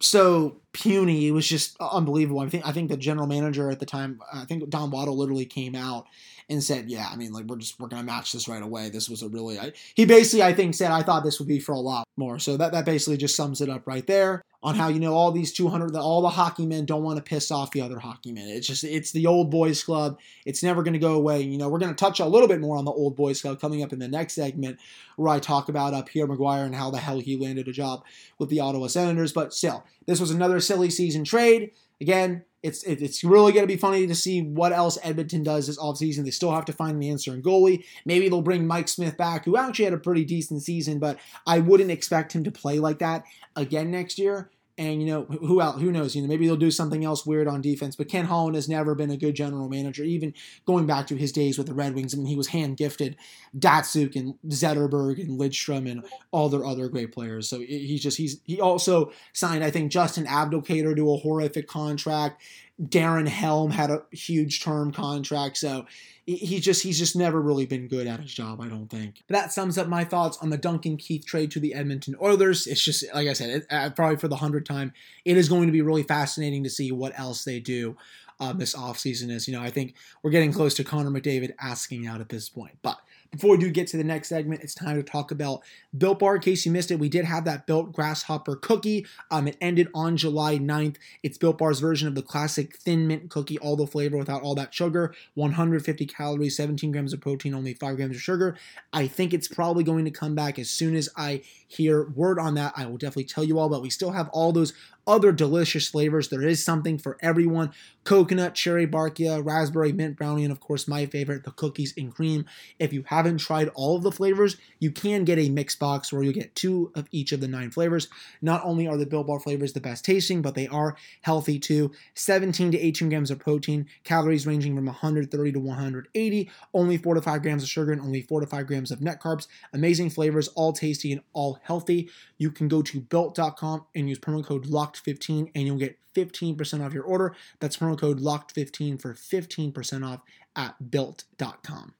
so 0.00 0.60
puny. 0.74 1.28
It 1.28 1.32
was 1.32 1.48
just 1.48 1.78
unbelievable. 1.80 2.40
I 2.40 2.50
think 2.50 2.66
I 2.66 2.72
think 2.72 2.90
the 2.90 2.98
general 2.98 3.26
manager 3.26 3.70
at 3.70 3.80
the 3.80 3.86
time, 3.86 4.20
I 4.30 4.44
think 4.44 4.68
Don 4.68 4.90
Waddell 4.90 5.16
literally 5.16 5.46
came 5.46 5.74
out 5.74 6.04
and 6.50 6.62
said, 6.62 6.90
"Yeah, 6.90 7.08
I 7.10 7.16
mean, 7.16 7.32
like 7.32 7.46
we're 7.46 7.56
just 7.56 7.80
we're 7.80 7.88
gonna 7.88 8.02
match 8.02 8.32
this 8.32 8.48
right 8.48 8.62
away. 8.62 8.90
This 8.90 9.08
was 9.08 9.22
a 9.22 9.30
really." 9.30 9.58
I, 9.58 9.72
he 9.94 10.04
basically, 10.04 10.42
I 10.42 10.52
think, 10.52 10.74
said, 10.74 10.90
"I 10.90 11.02
thought 11.02 11.24
this 11.24 11.38
would 11.38 11.48
be 11.48 11.58
for 11.58 11.72
a 11.72 11.80
lot 11.80 12.06
more." 12.18 12.38
So 12.38 12.58
that 12.58 12.72
that 12.72 12.84
basically 12.84 13.16
just 13.16 13.34
sums 13.34 13.62
it 13.62 13.70
up 13.70 13.86
right 13.86 14.06
there 14.06 14.44
on 14.62 14.74
how 14.74 14.88
you 14.88 14.98
know 14.98 15.14
all 15.14 15.30
these 15.30 15.52
200 15.52 15.94
all 15.94 16.20
the 16.20 16.28
hockey 16.28 16.66
men 16.66 16.84
don't 16.84 17.04
want 17.04 17.16
to 17.16 17.22
piss 17.22 17.50
off 17.50 17.70
the 17.70 17.80
other 17.80 17.98
hockey 17.98 18.32
men. 18.32 18.48
It's 18.48 18.66
just 18.66 18.82
it's 18.82 19.12
the 19.12 19.26
old 19.26 19.50
boys 19.50 19.84
club. 19.84 20.18
It's 20.44 20.62
never 20.62 20.82
going 20.82 20.94
to 20.94 20.98
go 20.98 21.14
away. 21.14 21.42
You 21.42 21.58
know 21.58 21.68
we're 21.68 21.78
going 21.78 21.94
to 21.94 21.96
touch 21.96 22.18
a 22.18 22.26
little 22.26 22.48
bit 22.48 22.60
more 22.60 22.76
on 22.76 22.84
the 22.84 22.90
old 22.90 23.14
boys 23.14 23.40
club 23.40 23.60
coming 23.60 23.82
up 23.82 23.92
in 23.92 23.98
the 23.98 24.08
next 24.08 24.34
segment 24.34 24.78
where 25.16 25.28
i 25.28 25.38
talk 25.38 25.68
about 25.68 25.94
uh, 25.94 26.02
pierre 26.02 26.26
mcguire 26.26 26.64
and 26.64 26.74
how 26.74 26.90
the 26.90 26.98
hell 26.98 27.18
he 27.18 27.36
landed 27.36 27.66
a 27.68 27.72
job 27.72 28.04
with 28.38 28.48
the 28.48 28.60
ottawa 28.60 28.88
senators. 28.88 29.32
But 29.32 29.54
still 29.54 29.84
this 30.06 30.20
was 30.20 30.30
another 30.30 30.60
silly 30.60 30.90
season 30.90 31.24
trade 31.24 31.70
again 32.00 32.44
it's 32.62 32.82
it's 32.82 33.22
really 33.22 33.52
going 33.52 33.62
to 33.62 33.72
be 33.72 33.78
funny 33.78 34.06
to 34.06 34.14
see 34.14 34.42
what 34.42 34.72
else 34.72 34.98
Edmonton 35.02 35.42
does 35.42 35.68
this 35.68 35.78
offseason. 35.78 36.24
They 36.24 36.30
still 36.30 36.52
have 36.52 36.64
to 36.66 36.72
find 36.72 36.96
an 36.96 37.08
answer 37.08 37.32
in 37.32 37.42
goalie. 37.42 37.84
Maybe 38.04 38.28
they'll 38.28 38.42
bring 38.42 38.66
Mike 38.66 38.88
Smith 38.88 39.16
back, 39.16 39.44
who 39.44 39.56
actually 39.56 39.84
had 39.84 39.94
a 39.94 39.98
pretty 39.98 40.24
decent 40.24 40.62
season, 40.62 40.98
but 40.98 41.18
I 41.46 41.60
wouldn't 41.60 41.90
expect 41.90 42.32
him 42.32 42.44
to 42.44 42.50
play 42.50 42.80
like 42.80 42.98
that 42.98 43.24
again 43.54 43.90
next 43.90 44.18
year. 44.18 44.50
And 44.78 45.02
you 45.02 45.08
know 45.08 45.24
who 45.24 45.60
else? 45.60 45.80
Who 45.80 45.90
knows? 45.90 46.14
You 46.14 46.22
know 46.22 46.28
maybe 46.28 46.46
they'll 46.46 46.56
do 46.56 46.70
something 46.70 47.04
else 47.04 47.26
weird 47.26 47.48
on 47.48 47.60
defense. 47.60 47.96
But 47.96 48.08
Ken 48.08 48.26
Holland 48.26 48.54
has 48.54 48.68
never 48.68 48.94
been 48.94 49.10
a 49.10 49.16
good 49.16 49.34
general 49.34 49.68
manager, 49.68 50.04
even 50.04 50.32
going 50.66 50.86
back 50.86 51.08
to 51.08 51.16
his 51.16 51.32
days 51.32 51.58
with 51.58 51.66
the 51.66 51.74
Red 51.74 51.96
Wings. 51.96 52.14
I 52.14 52.18
mean, 52.18 52.26
he 52.26 52.36
was 52.36 52.48
hand 52.48 52.76
gifted 52.76 53.16
Datsyuk 53.58 54.14
and 54.14 54.34
Zetterberg 54.46 55.18
and 55.18 55.38
Lidstrom 55.38 55.90
and 55.90 56.04
all 56.30 56.48
their 56.48 56.64
other 56.64 56.88
great 56.88 57.12
players. 57.12 57.48
So 57.48 57.58
he's 57.58 58.02
just 58.02 58.18
he's 58.18 58.40
he 58.44 58.60
also 58.60 59.10
signed 59.32 59.64
I 59.64 59.70
think 59.72 59.90
Justin 59.90 60.26
Abdelkader 60.26 60.94
to 60.94 61.12
a 61.12 61.16
horrific 61.16 61.66
contract. 61.66 62.40
Darren 62.80 63.26
Helm 63.26 63.70
had 63.70 63.90
a 63.90 64.02
huge 64.12 64.62
term 64.62 64.92
contract. 64.92 65.56
So 65.56 65.86
he 66.26 66.60
just 66.60 66.82
he's 66.82 66.98
just 66.98 67.16
never 67.16 67.40
really 67.40 67.64
been 67.64 67.88
good 67.88 68.06
at 68.06 68.20
his 68.20 68.32
job, 68.32 68.60
I 68.60 68.68
don't 68.68 68.88
think. 68.88 69.22
But 69.26 69.34
that 69.34 69.52
sums 69.52 69.78
up 69.78 69.88
my 69.88 70.04
thoughts 70.04 70.36
on 70.42 70.50
the 70.50 70.58
Duncan 70.58 70.98
Keith 70.98 71.24
trade 71.24 71.50
to 71.52 71.60
the 71.60 71.72
Edmonton 71.72 72.14
Oilers. 72.20 72.66
It's 72.66 72.84
just 72.84 73.04
like 73.14 73.28
I 73.28 73.32
said, 73.32 73.50
it, 73.50 73.66
uh, 73.70 73.90
probably 73.90 74.18
for 74.18 74.28
the 74.28 74.36
hundredth 74.36 74.68
time, 74.68 74.92
it 75.24 75.38
is 75.38 75.48
going 75.48 75.66
to 75.66 75.72
be 75.72 75.80
really 75.80 76.02
fascinating 76.02 76.62
to 76.64 76.70
see 76.70 76.92
what 76.92 77.18
else 77.18 77.44
they 77.44 77.60
do 77.60 77.96
um, 78.40 78.58
this 78.58 78.74
offseason. 78.74 79.30
Is 79.30 79.48
you 79.48 79.54
know 79.54 79.62
I 79.62 79.70
think 79.70 79.94
we're 80.22 80.30
getting 80.30 80.52
close 80.52 80.74
to 80.74 80.84
Connor 80.84 81.10
McDavid 81.10 81.54
asking 81.58 82.06
out 82.06 82.20
at 82.20 82.28
this 82.28 82.50
point, 82.50 82.76
but 82.82 82.98
before 83.30 83.50
we 83.50 83.58
do 83.58 83.70
get 83.70 83.86
to 83.88 83.96
the 83.96 84.04
next 84.04 84.28
segment, 84.28 84.62
it's 84.62 84.74
time 84.74 84.96
to 84.96 85.02
talk 85.02 85.30
about 85.30 85.62
Built 85.96 86.18
Bar. 86.18 86.36
In 86.36 86.42
case 86.42 86.64
you 86.64 86.72
missed 86.72 86.90
it, 86.90 86.98
we 86.98 87.08
did 87.08 87.24
have 87.24 87.44
that 87.44 87.66
Built 87.66 87.92
Grasshopper 87.92 88.56
cookie. 88.56 89.06
Um, 89.30 89.48
it 89.48 89.56
ended 89.60 89.88
on 89.94 90.16
July 90.16 90.58
9th. 90.58 90.96
It's 91.22 91.36
Built 91.36 91.58
Bar's 91.58 91.80
version 91.80 92.08
of 92.08 92.14
the 92.14 92.22
classic 92.22 92.76
thin 92.76 93.06
mint 93.06 93.28
cookie, 93.28 93.58
all 93.58 93.76
the 93.76 93.86
flavor 93.86 94.16
without 94.16 94.42
all 94.42 94.54
that 94.54 94.72
sugar, 94.72 95.14
150 95.34 96.06
calories, 96.06 96.56
17 96.56 96.90
grams 96.90 97.12
of 97.12 97.20
protein, 97.20 97.54
only 97.54 97.74
5 97.74 97.96
grams 97.96 98.16
of 98.16 98.22
sugar. 98.22 98.56
I 98.92 99.06
think 99.06 99.34
it's 99.34 99.48
probably 99.48 99.84
going 99.84 100.06
to 100.06 100.10
come 100.10 100.34
back 100.34 100.58
as 100.58 100.70
soon 100.70 100.96
as 100.96 101.08
I 101.16 101.42
hear 101.66 102.08
word 102.10 102.38
on 102.38 102.54
that. 102.54 102.72
I 102.76 102.86
will 102.86 102.96
definitely 102.96 103.24
tell 103.24 103.44
you 103.44 103.58
all, 103.58 103.68
but 103.68 103.82
we 103.82 103.90
still 103.90 104.12
have 104.12 104.28
all 104.30 104.52
those 104.52 104.72
other 105.08 105.32
delicious 105.32 105.88
flavors. 105.88 106.28
There 106.28 106.42
is 106.42 106.62
something 106.62 106.98
for 106.98 107.16
everyone 107.20 107.72
coconut, 108.04 108.54
cherry 108.54 108.86
barkia, 108.86 109.44
raspberry, 109.44 109.92
mint 109.92 110.16
brownie, 110.16 110.44
and 110.44 110.52
of 110.52 110.60
course, 110.60 110.86
my 110.86 111.06
favorite, 111.06 111.44
the 111.44 111.50
cookies 111.50 111.92
and 111.96 112.14
cream. 112.14 112.44
If 112.78 112.92
you 112.92 113.04
haven't 113.06 113.38
tried 113.38 113.68
all 113.74 113.96
of 113.96 114.02
the 114.02 114.12
flavors, 114.12 114.56
you 114.78 114.90
can 114.90 115.24
get 115.24 115.38
a 115.38 115.48
mix 115.48 115.74
box 115.74 116.12
where 116.12 116.22
you'll 116.22 116.32
get 116.32 116.54
two 116.54 116.92
of 116.94 117.06
each 117.10 117.32
of 117.32 117.40
the 117.40 117.48
nine 117.48 117.70
flavors. 117.70 118.08
Not 118.40 118.64
only 118.64 118.86
are 118.86 118.96
the 118.96 119.06
Built 119.06 119.26
Bar 119.26 119.40
flavors 119.40 119.72
the 119.72 119.80
best 119.80 120.04
tasting, 120.04 120.42
but 120.42 120.54
they 120.54 120.68
are 120.68 120.96
healthy 121.22 121.58
too. 121.58 121.90
17 122.14 122.72
to 122.72 122.78
18 122.78 123.08
grams 123.08 123.30
of 123.30 123.38
protein, 123.38 123.86
calories 124.04 124.46
ranging 124.46 124.74
from 124.76 124.86
130 124.86 125.52
to 125.52 125.60
180, 125.60 126.50
only 126.74 126.96
4 126.96 127.14
to 127.14 127.22
5 127.22 127.42
grams 127.42 127.62
of 127.62 127.68
sugar, 127.68 127.92
and 127.92 128.00
only 128.00 128.22
4 128.22 128.40
to 128.40 128.46
5 128.46 128.66
grams 128.66 128.90
of 128.90 129.00
net 129.00 129.20
carbs. 129.20 129.48
Amazing 129.72 130.10
flavors, 130.10 130.48
all 130.48 130.72
tasty 130.72 131.12
and 131.12 131.22
all 131.32 131.58
healthy. 131.62 132.10
You 132.38 132.50
can 132.50 132.68
go 132.68 132.82
to 132.82 133.00
built.com 133.00 133.84
and 133.94 134.08
use 134.08 134.18
promo 134.18 134.44
code 134.44 134.66
LOCKED15 135.04 135.50
and 135.54 135.66
you'll 135.66 135.76
get 135.76 135.98
15% 136.14 136.84
off 136.84 136.92
your 136.92 137.04
order. 137.04 137.34
That's 137.60 137.76
promo 137.76 137.98
code 137.98 138.20
LOCKED15 138.20 139.00
for 139.00 139.14
15% 139.14 140.06
off 140.06 140.20
at 140.56 140.90
built.com. 140.90 141.94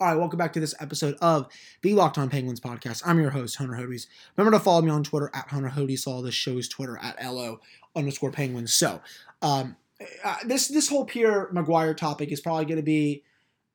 All 0.00 0.06
right, 0.06 0.16
welcome 0.16 0.38
back 0.38 0.54
to 0.54 0.60
this 0.60 0.74
episode 0.80 1.16
of 1.20 1.46
the 1.82 1.92
Locked 1.92 2.16
On 2.16 2.30
Penguins 2.30 2.60
podcast. 2.60 3.02
I'm 3.04 3.20
your 3.20 3.30
host, 3.30 3.56
Hunter 3.56 3.74
Hodes. 3.74 4.06
Remember 4.34 4.56
to 4.56 4.64
follow 4.64 4.80
me 4.80 4.90
on 4.90 5.04
Twitter 5.04 5.30
at 5.34 5.48
Hunter 5.48 5.68
Hodes. 5.68 6.04
Follow 6.04 6.22
the 6.22 6.32
show's 6.32 6.68
Twitter 6.68 6.98
at 7.02 7.22
LO 7.22 7.60
underscore 7.94 8.30
Penguins. 8.30 8.72
So, 8.72 9.02
um, 9.42 9.76
uh, 10.24 10.36
this 10.46 10.68
this 10.68 10.88
whole 10.88 11.04
Pierre 11.04 11.50
McGuire 11.52 11.94
topic 11.94 12.32
is 12.32 12.40
probably 12.40 12.64
going 12.64 12.78
to 12.78 12.82
be. 12.82 13.24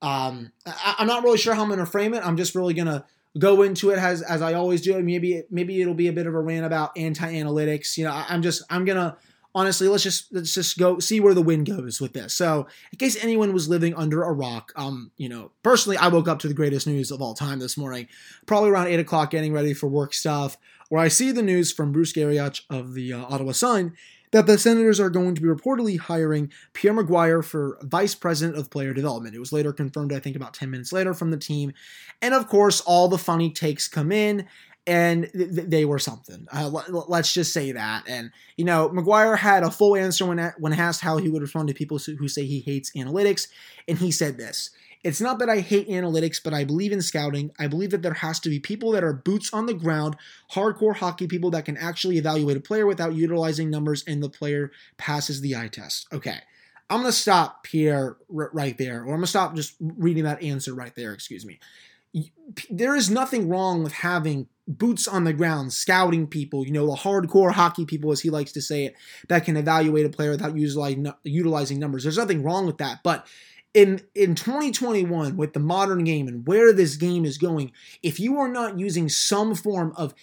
Um, 0.01 0.51
I, 0.65 0.95
am 0.98 1.05
not 1.05 1.24
really 1.24 1.38
sure 1.38 1.53
how 1.53 1.62
I'm 1.62 1.67
going 1.67 1.79
to 1.79 1.86
frame 1.86 2.15
it. 2.15 2.25
I'm 2.25 2.38
just 2.38 2.55
really 2.55 2.74
going 2.74 2.88
to 2.88 3.05
go 3.38 3.62
into 3.62 3.89
it 3.89 4.00
as 4.00 4.22
as 4.22 4.42
I 4.42 4.54
always 4.54 4.82
do. 4.82 5.01
Maybe 5.01 5.44
maybe 5.50 5.82
it'll 5.82 5.94
be 5.94 6.08
a 6.08 6.13
bit 6.13 6.27
of 6.27 6.34
a 6.34 6.39
rant 6.39 6.65
about 6.65 6.98
anti 6.98 7.34
analytics. 7.34 7.98
You 7.98 8.06
know, 8.06 8.12
I, 8.12 8.25
I'm 8.30 8.42
just 8.42 8.63
I'm 8.70 8.86
gonna 8.86 9.18
honestly, 9.56 9.88
let's 9.88 10.04
just 10.04 10.32
let's 10.34 10.54
just 10.54 10.77
go 10.77 11.00
see 11.00 11.20
where 11.20 11.34
the 11.34 11.42
wind 11.42 11.65
goes 11.65 12.01
with 12.01 12.13
this. 12.13 12.34
So, 12.34 12.68
in 12.92 12.98
case 12.98 13.22
anyone 13.24 13.54
was 13.54 13.70
living 13.70 13.96
under 13.96 14.22
a 14.24 14.34
rock, 14.34 14.72
um, 14.75 15.12
you 15.18 15.30
know, 15.30 15.51
personally, 15.63 15.98
I 15.98 16.10
woke 16.10 16.27
up 16.27 16.39
to 16.39 16.48
the 16.48 16.54
greatest 16.54 16.86
news 16.86 17.10
of 17.10 17.22
all 17.22 17.34
time 17.34 17.60
this 17.60 17.77
morning, 17.77 18.08
probably 18.46 18.70
around 18.70 18.88
eight 18.88 19.00
o'clock, 19.00 19.32
getting 19.32 19.54
ready 19.54 19.74
for 19.74 19.88
work 19.88 20.13
stuff, 20.13 20.58
where 20.89 21.01
I 21.01 21.08
see 21.08 21.32
the 21.32 21.42
news 21.42 21.72
from 21.72 21.94
Bruce 21.94 22.13
Garrioch 22.13 22.62
of 22.70 22.94
the 22.94 23.13
uh, 23.13 23.25
Ottawa 23.25 23.54
Sun 23.54 23.94
that 24.32 24.48
the 24.48 24.58
Senators 24.58 25.00
are 25.00 25.10
going 25.10 25.36
to 25.36 25.41
be 25.41 25.48
reportedly 25.48 26.00
hiring 26.00 26.51
Pierre 26.74 26.94
McGuire 26.94 27.44
for 27.44 27.77
Vice 27.82 28.15
President 28.15 28.58
of 28.58 28.70
Player 28.70 28.94
Development. 28.94 29.36
It 29.36 29.39
was 29.39 29.53
later 29.53 29.74
confirmed, 29.74 30.13
I 30.13 30.20
think, 30.20 30.36
about 30.36 30.53
10 30.53 30.70
minutes 30.70 30.91
later 30.91 31.13
from 31.13 31.32
the 31.32 31.38
team. 31.38 31.74
And 32.22 32.34
of 32.34 32.48
course, 32.48 32.82
all 32.82 33.08
the 33.08 33.17
funny 33.17 33.51
takes 33.51 33.88
come 33.88 34.12
in 34.12 34.48
and 34.88 35.29
th- 35.34 35.67
they 35.67 35.86
were 35.86 36.00
something. 36.00 36.48
Uh, 36.53 36.72
l- 36.89 37.05
let's 37.08 37.34
just 37.34 37.53
say 37.53 37.72
that. 37.72 38.03
And 38.08 38.32
you 38.58 38.65
know, 38.65 38.89
McGuire 38.89 39.38
had 39.38 39.63
a 39.63 39.72
full 39.72 39.96
answer 39.96 40.25
when 40.25 40.53
when 40.60 40.74
asked 40.74 41.01
how 41.01 41.17
he 41.17 41.29
would 41.29 41.41
respond 41.41 41.67
to 41.70 41.74
people 41.74 41.98
who 41.98 42.27
say 42.27 42.46
he 42.46 42.60
hates 42.60 42.91
analytics, 42.91 43.48
and 43.88 43.98
he 43.98 44.12
said 44.12 44.38
this. 44.38 44.72
It's 45.05 45.21
not 45.21 45.38
that 45.38 45.50
I 45.51 45.59
hate 45.59 45.88
analytics, 45.88 46.41
but 46.43 46.51
I 46.51 46.63
believe 46.63 46.91
in 46.91 47.00
scouting. 47.00 47.51
I 47.59 47.67
believe 47.67 47.91
that 47.91 48.01
there 48.01 48.15
has 48.15 48.39
to 48.39 48.50
be 48.50 48.59
people 48.59 48.91
that 48.93 49.03
are 49.03 49.13
boots 49.13 49.53
on 49.53 49.67
the 49.67 49.75
ground, 49.75 50.15
hardcore 50.53 50.95
hockey 50.95 51.27
people 51.27 51.51
that 51.51 51.63
can 51.63 51.77
actually 51.77 52.17
evaluate 52.17 52.57
a 52.57 52.59
player 52.59 52.88
without 52.88 53.13
utilizing 53.13 53.69
numbers 53.69 54.03
and 54.07 54.24
the 54.24 54.31
player 54.31 54.71
passes 54.97 55.41
the 55.41 55.55
eye 55.55 55.67
test. 55.67 56.07
Okay. 56.12 56.39
I'm 56.89 57.01
going 57.01 57.12
to 57.12 57.17
stop 57.17 57.63
Pierre 57.63 58.17
right 58.29 58.75
there, 58.79 59.01
or 59.01 59.01
I'm 59.01 59.07
going 59.07 59.21
to 59.21 59.27
stop 59.27 59.55
just 59.55 59.75
reading 59.79 60.24
that 60.24 60.41
answer 60.41 60.74
right 60.74 60.93
there, 60.95 61.13
excuse 61.13 61.45
me. 61.45 61.59
There 62.71 62.95
is 62.95 63.09
nothing 63.09 63.47
wrong 63.47 63.83
with 63.83 63.93
having 63.93 64.47
boots 64.67 65.07
on 65.07 65.24
the 65.24 65.33
ground, 65.33 65.74
scouting 65.74 66.25
people, 66.25 66.65
you 66.65 66.71
know, 66.71 66.88
the 66.88 66.95
hardcore 66.95 67.51
hockey 67.51 67.85
people, 67.85 68.12
as 68.12 68.21
he 68.21 68.31
likes 68.31 68.51
to 68.53 68.62
say 68.62 68.85
it, 68.85 68.95
that 69.27 69.45
can 69.45 69.55
evaluate 69.55 70.07
a 70.07 70.09
player 70.09 70.31
without 70.31 70.57
utilizing 70.57 71.79
numbers. 71.79 72.03
There's 72.03 72.17
nothing 72.17 72.41
wrong 72.41 72.65
with 72.65 72.79
that. 72.79 73.01
But 73.03 73.27
in 73.75 74.01
in 74.15 74.34
2021 74.34 75.36
with 75.36 75.53
the 75.53 75.60
modern 75.60 76.05
game 76.05 76.27
and 76.27 76.48
where 76.48 76.72
this 76.72 76.96
game 76.96 77.25
is 77.25 77.38
going 77.38 77.72
if 78.01 78.20
you 78.20 78.39
are 78.39 78.48
not 78.48 78.79
using 78.79 79.10
some 79.10 79.53
form 79.53 79.94
of 79.98 80.15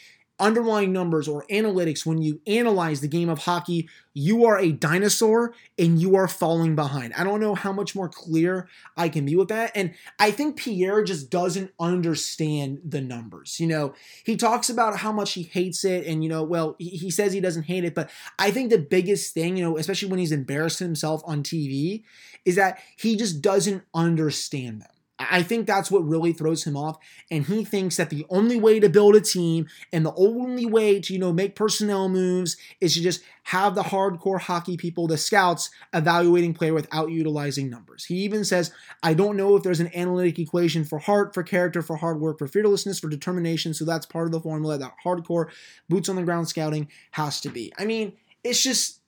underlying 0.43 0.93
numbers 0.93 1.29
or 1.29 1.47
analytics 1.51 2.05
when 2.05 2.21
you 2.21 2.41
analyze 2.49 3.01
the 3.01 3.09
game 3.09 3.29
of 3.29 3.39
hockey, 3.39 3.89
you 4.13 4.45
are 4.45 4.59
a 4.59 4.73
dinosaur 4.73 5.55
and 5.79 6.03
you 6.03 6.17
are 6.17 6.27
falling 6.27 6.75
behind. 6.75 7.15
I 7.17 7.23
don't 7.23 7.41
know 7.41 7.55
how 7.55 7.73
much 7.73 7.95
more 7.95 8.09
clear 8.09 8.69
I 8.97 9.09
can 9.09 9.25
be 9.25 9.37
with 9.37 9.49
that. 9.49 9.71
And 9.75 9.95
I 10.19 10.33
think 10.33 10.57
Pierre 10.57 11.05
just 11.05 11.31
doesn't 11.31 11.71
understand 11.79 12.81
the 12.85 13.01
numbers. 13.01 13.61
You 13.61 13.69
know, 13.69 13.95
he 14.25 14.37
talks 14.37 14.69
about 14.69 14.99
how 14.99 15.13
much 15.13 15.33
he 15.35 15.45
hates 15.45 15.85
it. 15.85 16.07
And, 16.07 16.25
you 16.25 16.29
know, 16.29 16.43
well, 16.43 16.75
he 16.79 17.11
says 17.11 17.33
he 17.33 17.41
doesn't 17.41 17.63
hate 17.63 17.85
it. 17.85 17.95
But 17.95 18.11
I 18.39 18.51
think 18.51 18.71
the 18.71 18.79
biggest 18.79 19.33
thing, 19.33 19.57
you 19.57 19.63
know, 19.63 19.79
especially 19.79 20.09
when 20.09 20.19
he's 20.19 20.33
embarrassed 20.33 20.81
himself 20.81 21.23
on 21.25 21.45
TV, 21.45 22.03
is 22.45 22.57
that 22.57 22.81
he 22.97 23.17
just 23.17 23.41
doesn't 23.41 23.85
understand 23.95 24.81
them. 24.81 24.89
I 25.31 25.43
think 25.43 25.67
that's 25.67 25.91
what 25.91 26.07
really 26.07 26.33
throws 26.33 26.65
him 26.65 26.77
off. 26.77 26.99
And 27.31 27.45
he 27.45 27.65
thinks 27.65 27.97
that 27.97 28.11
the 28.11 28.25
only 28.31 28.59
way 28.59 28.81
to 28.81 28.89
build 28.89 29.15
a 29.15 29.21
team 29.21 29.67
and 29.93 30.07
the 30.07 30.15
only 30.15 30.67
way 30.67 31.01
to, 31.01 31.13
you 31.13 31.19
know, 31.19 31.33
make 31.33 31.55
personnel 31.55 32.09
moves 32.09 32.57
is 32.81 32.95
to 32.95 33.03
just 33.03 33.23
have 33.45 33.75
the 33.75 33.83
hardcore 33.83 34.41
hockey 34.41 34.77
people, 34.77 35.07
the 35.07 35.19
scouts, 35.19 35.71
evaluating 35.93 36.55
player 36.55 36.73
without 36.73 37.11
utilizing 37.11 37.69
numbers. 37.69 38.05
He 38.05 38.17
even 38.17 38.45
says, 38.45 38.73
I 39.03 39.15
don't 39.15 39.37
know 39.37 39.57
if 39.57 39.63
there's 39.63 39.81
an 39.81 39.95
analytic 39.95 40.39
equation 40.39 40.85
for 40.85 40.99
heart, 40.99 41.35
for 41.35 41.43
character, 41.43 41.83
for 41.83 41.97
hard 41.97 42.21
work, 42.21 42.39
for 42.39 42.47
fearlessness, 42.47 43.01
for 43.01 43.09
determination. 43.09 43.75
So 43.75 43.85
that's 43.85 44.07
part 44.07 44.27
of 44.27 44.33
the 44.33 44.41
formula 44.41 44.79
that 44.79 44.95
hardcore 45.05 45.51
boots 45.89 46.09
on 46.09 46.17
the 46.17 46.23
ground 46.23 46.49
scouting 46.49 46.89
has 47.13 47.41
to 47.43 47.49
be. 47.49 47.73
I 47.79 47.85
mean, 47.85 48.15
it's 48.45 48.63
just 48.63 49.02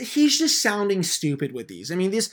he's 0.00 0.38
just 0.38 0.62
sounding 0.62 1.02
stupid 1.02 1.52
with 1.52 1.68
these. 1.68 1.90
I 1.90 1.94
mean, 1.94 2.10
this 2.10 2.30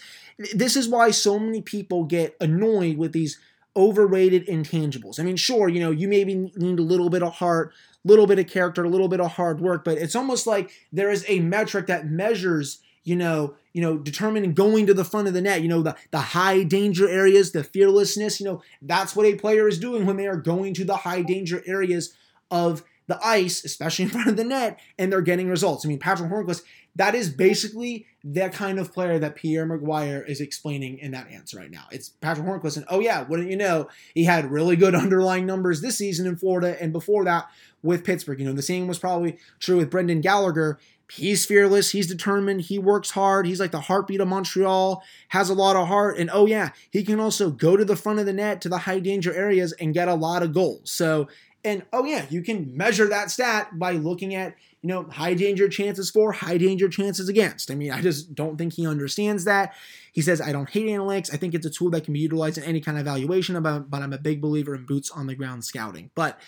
this 0.53 0.75
is 0.75 0.87
why 0.87 1.11
so 1.11 1.39
many 1.39 1.61
people 1.61 2.03
get 2.03 2.35
annoyed 2.41 2.97
with 2.97 3.13
these 3.13 3.39
overrated 3.77 4.47
intangibles. 4.47 5.19
I 5.19 5.23
mean, 5.23 5.35
sure, 5.35 5.67
you 5.67 5.79
know, 5.79 5.91
you 5.91 6.07
maybe 6.07 6.51
need 6.55 6.79
a 6.79 6.83
little 6.83 7.09
bit 7.09 7.23
of 7.23 7.33
heart, 7.33 7.73
a 8.05 8.07
little 8.07 8.25
bit 8.25 8.39
of 8.39 8.47
character, 8.47 8.83
a 8.83 8.89
little 8.89 9.09
bit 9.09 9.19
of 9.19 9.33
hard 9.33 9.59
work, 9.59 9.83
but 9.83 9.97
it's 9.97 10.15
almost 10.15 10.47
like 10.47 10.71
there 10.93 11.09
is 11.09 11.25
a 11.27 11.39
metric 11.41 11.87
that 11.87 12.07
measures 12.07 12.79
you 13.05 13.15
know, 13.15 13.55
you 13.71 13.81
know, 13.81 13.97
determining 13.97 14.53
going 14.53 14.87
to 14.87 14.93
the 14.93 15.05
front 15.05 15.27
of 15.27 15.33
the 15.33 15.41
net, 15.41 15.61
you 15.61 15.67
know, 15.67 15.83
the, 15.83 15.95
the 16.11 16.19
high 16.19 16.63
danger 16.63 17.07
areas, 17.07 17.51
the 17.51 17.63
fearlessness, 17.63 18.39
you 18.39 18.45
know, 18.45 18.61
that's 18.81 19.15
what 19.15 19.27
a 19.27 19.35
player 19.35 19.67
is 19.67 19.79
doing 19.79 20.05
when 20.05 20.17
they 20.17 20.27
are 20.27 20.35
going 20.35 20.73
to 20.73 20.83
the 20.83 20.97
high 20.97 21.21
danger 21.21 21.63
areas 21.67 22.15
of 22.49 22.83
the 23.07 23.19
ice, 23.23 23.63
especially 23.63 24.05
in 24.05 24.11
front 24.11 24.27
of 24.27 24.37
the 24.37 24.43
net, 24.43 24.79
and 24.97 25.11
they're 25.11 25.21
getting 25.21 25.47
results. 25.47 25.85
I 25.85 25.87
mean, 25.87 25.99
Patrick 25.99 26.31
Hornqvist, 26.31 26.63
that 26.95 27.15
is 27.15 27.29
basically 27.29 28.05
the 28.23 28.49
kind 28.49 28.79
of 28.79 28.93
player 28.93 29.19
that 29.19 29.35
Pierre 29.35 29.67
McGuire 29.67 30.27
is 30.27 30.39
explaining 30.41 30.97
in 30.99 31.11
that 31.11 31.29
answer 31.29 31.57
right 31.57 31.69
now. 31.69 31.83
It's 31.91 32.09
Patrick 32.09 32.47
Hornqvist, 32.47 32.77
and 32.77 32.85
oh 32.89 32.99
yeah, 32.99 33.23
wouldn't 33.23 33.49
you 33.49 33.57
know, 33.57 33.89
he 34.13 34.23
had 34.23 34.51
really 34.51 34.75
good 34.75 34.95
underlying 34.95 35.45
numbers 35.45 35.81
this 35.81 35.97
season 35.97 36.25
in 36.25 36.37
Florida, 36.37 36.81
and 36.81 36.93
before 36.93 37.25
that 37.25 37.47
with 37.83 38.03
Pittsburgh. 38.03 38.39
You 38.39 38.47
know, 38.47 38.53
the 38.53 38.61
same 38.61 38.87
was 38.87 38.99
probably 38.99 39.37
true 39.59 39.77
with 39.77 39.91
Brendan 39.91 40.21
Gallagher. 40.21 40.79
He's 41.11 41.45
fearless, 41.45 41.91
he's 41.91 42.07
determined, 42.07 42.61
he 42.61 42.79
works 42.79 43.11
hard, 43.11 43.45
he's 43.45 43.59
like 43.59 43.69
the 43.69 43.81
heartbeat 43.81 44.21
of 44.21 44.27
Montreal, 44.27 45.03
has 45.27 45.51
a 45.51 45.53
lot 45.53 45.75
of 45.75 45.87
heart, 45.87 46.17
and 46.17 46.31
oh 46.33 46.47
yeah, 46.47 46.71
he 46.89 47.03
can 47.03 47.19
also 47.19 47.51
go 47.51 47.77
to 47.77 47.85
the 47.85 47.95
front 47.95 48.17
of 48.17 48.25
the 48.25 48.33
net 48.33 48.59
to 48.61 48.69
the 48.69 48.79
high 48.79 48.99
danger 48.99 49.31
areas 49.31 49.71
and 49.73 49.93
get 49.93 50.07
a 50.07 50.15
lot 50.15 50.41
of 50.41 50.51
goals. 50.51 50.89
So 50.89 51.27
and 51.65 51.83
oh 51.91 52.05
yeah, 52.05 52.27
you 52.29 52.43
can 52.43 52.77
measure 52.77 53.07
that 53.07 53.31
stat 53.31 53.77
by 53.77 53.93
looking 53.93 54.35
at, 54.35 54.55
you 54.85 54.89
know, 54.89 55.01
high 55.09 55.33
danger 55.33 55.67
chances 55.67 56.11
for, 56.11 56.31
high 56.31 56.59
danger 56.59 56.87
chances 56.87 57.27
against. 57.27 57.71
I 57.71 57.73
mean, 57.73 57.91
I 57.91 58.01
just 58.01 58.35
don't 58.35 58.55
think 58.55 58.73
he 58.73 58.85
understands 58.85 59.43
that. 59.45 59.73
He 60.13 60.21
says, 60.21 60.39
I 60.39 60.51
don't 60.51 60.69
hate 60.69 60.85
analytics. 60.85 61.33
I 61.33 61.37
think 61.37 61.55
it's 61.55 61.65
a 61.65 61.71
tool 61.71 61.89
that 61.89 62.03
can 62.03 62.13
be 62.13 62.19
utilized 62.19 62.59
in 62.59 62.63
any 62.65 62.81
kind 62.81 62.95
of 62.95 63.01
evaluation, 63.01 63.59
but 63.63 63.87
I'm 63.91 64.13
a 64.13 64.19
big 64.19 64.41
believer 64.41 64.75
in 64.75 64.85
boots 64.85 65.09
on 65.09 65.25
the 65.25 65.33
ground 65.33 65.65
scouting. 65.65 66.11
But 66.13 66.39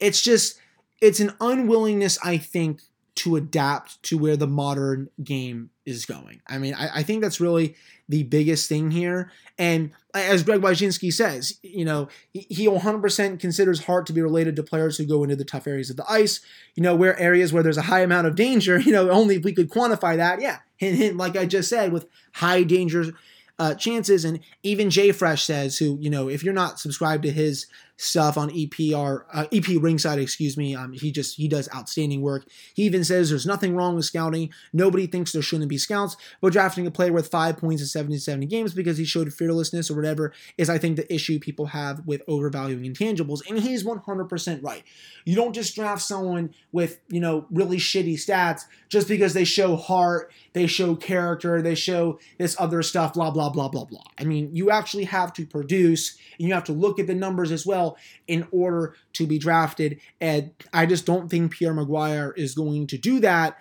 it's 0.00 0.20
just, 0.20 0.58
it's 1.00 1.20
an 1.20 1.34
unwillingness, 1.40 2.18
I 2.24 2.38
think, 2.38 2.82
to 3.16 3.36
adapt 3.36 4.02
to 4.04 4.18
where 4.18 4.36
the 4.36 4.46
modern 4.46 5.08
game 5.24 5.70
is 5.86 6.04
going. 6.04 6.40
I 6.46 6.58
mean, 6.58 6.74
I, 6.74 6.98
I, 6.98 7.02
think 7.02 7.22
that's 7.22 7.40
really 7.40 7.74
the 8.08 8.24
biggest 8.24 8.68
thing 8.68 8.90
here. 8.90 9.32
And 9.56 9.92
as 10.14 10.42
Greg 10.42 10.60
Wyshynski 10.60 11.10
says, 11.10 11.58
you 11.62 11.84
know, 11.84 12.08
he, 12.30 12.46
he 12.50 12.66
100% 12.66 13.40
considers 13.40 13.84
heart 13.84 14.06
to 14.06 14.12
be 14.12 14.20
related 14.20 14.54
to 14.56 14.62
players 14.62 14.98
who 14.98 15.06
go 15.06 15.22
into 15.22 15.34
the 15.34 15.44
tough 15.44 15.66
areas 15.66 15.88
of 15.88 15.96
the 15.96 16.04
ice. 16.10 16.40
You 16.74 16.82
know, 16.82 16.94
where 16.94 17.18
areas 17.18 17.52
where 17.54 17.62
there's 17.62 17.78
a 17.78 17.82
high 17.82 18.00
amount 18.00 18.26
of 18.26 18.36
danger, 18.36 18.78
you 18.80 18.92
know, 18.92 19.10
only 19.10 19.36
if 19.36 19.44
we 19.44 19.54
could 19.54 19.70
quantify 19.70 20.16
that. 20.16 20.42
Yeah. 20.42 20.58
Hint, 20.76 20.98
hint, 20.98 21.16
like 21.16 21.36
I 21.36 21.46
just 21.46 21.70
said, 21.70 21.92
with 21.92 22.06
high 22.34 22.64
danger 22.64 23.14
uh, 23.58 23.74
chances. 23.74 24.26
And 24.26 24.40
even 24.62 24.90
Jay 24.90 25.10
Fresh 25.12 25.44
says, 25.44 25.78
who, 25.78 25.96
you 26.00 26.10
know, 26.10 26.28
if 26.28 26.44
you're 26.44 26.52
not 26.52 26.78
subscribed 26.78 27.22
to 27.22 27.30
his 27.30 27.66
stuff 27.96 28.36
on 28.36 28.50
EPR, 28.50 29.24
uh, 29.32 29.46
EP 29.52 29.64
Rinkside, 29.64 30.20
excuse 30.20 30.56
me. 30.56 30.74
Um, 30.74 30.92
he 30.92 31.10
just 31.10 31.36
he 31.36 31.48
does 31.48 31.68
outstanding 31.74 32.20
work. 32.20 32.46
He 32.74 32.82
even 32.82 33.04
says 33.04 33.30
there's 33.30 33.46
nothing 33.46 33.74
wrong 33.74 33.96
with 33.96 34.04
scouting. 34.04 34.50
Nobody 34.72 35.06
thinks 35.06 35.32
there 35.32 35.42
shouldn't 35.42 35.68
be 35.68 35.78
scouts, 35.78 36.16
but 36.40 36.52
drafting 36.52 36.86
a 36.86 36.90
player 36.90 37.12
with 37.12 37.28
five 37.28 37.56
points 37.56 37.82
in 37.82 37.88
70 37.88 38.18
70 38.18 38.46
games 38.46 38.74
because 38.74 38.98
he 38.98 39.04
showed 39.04 39.32
fearlessness 39.32 39.90
or 39.90 39.94
whatever 39.94 40.32
is, 40.58 40.68
I 40.68 40.78
think, 40.78 40.96
the 40.96 41.12
issue 41.12 41.38
people 41.38 41.66
have 41.66 42.06
with 42.06 42.22
overvaluing 42.28 42.92
intangibles. 42.92 43.40
And 43.48 43.58
he's 43.58 43.84
100% 43.84 44.62
right. 44.62 44.82
You 45.24 45.34
don't 45.34 45.54
just 45.54 45.74
draft 45.74 46.02
someone 46.02 46.54
with 46.72 47.00
you 47.08 47.20
know 47.20 47.46
really 47.50 47.78
shitty 47.78 48.14
stats 48.14 48.62
just 48.88 49.08
because 49.08 49.32
they 49.34 49.44
show 49.44 49.76
heart, 49.76 50.32
they 50.52 50.66
show 50.66 50.94
character, 50.94 51.62
they 51.62 51.74
show 51.74 52.18
this 52.38 52.56
other 52.58 52.82
stuff, 52.82 53.14
blah 53.14 53.30
blah 53.30 53.48
blah 53.48 53.68
blah 53.68 53.84
blah. 53.84 54.04
I 54.18 54.24
mean, 54.24 54.54
you 54.54 54.70
actually 54.70 55.04
have 55.04 55.32
to 55.34 55.46
produce, 55.46 56.16
and 56.38 56.46
you 56.46 56.54
have 56.54 56.64
to 56.64 56.72
look 56.72 56.98
at 56.98 57.06
the 57.06 57.14
numbers 57.14 57.50
as 57.50 57.64
well 57.66 57.85
in 58.26 58.46
order 58.50 58.94
to 59.14 59.26
be 59.26 59.38
drafted. 59.38 60.00
And 60.20 60.52
I 60.72 60.86
just 60.86 61.06
don't 61.06 61.28
think 61.28 61.52
Pierre 61.52 61.74
McGuire 61.74 62.32
is 62.36 62.54
going 62.54 62.86
to 62.88 62.98
do 62.98 63.20
that 63.20 63.58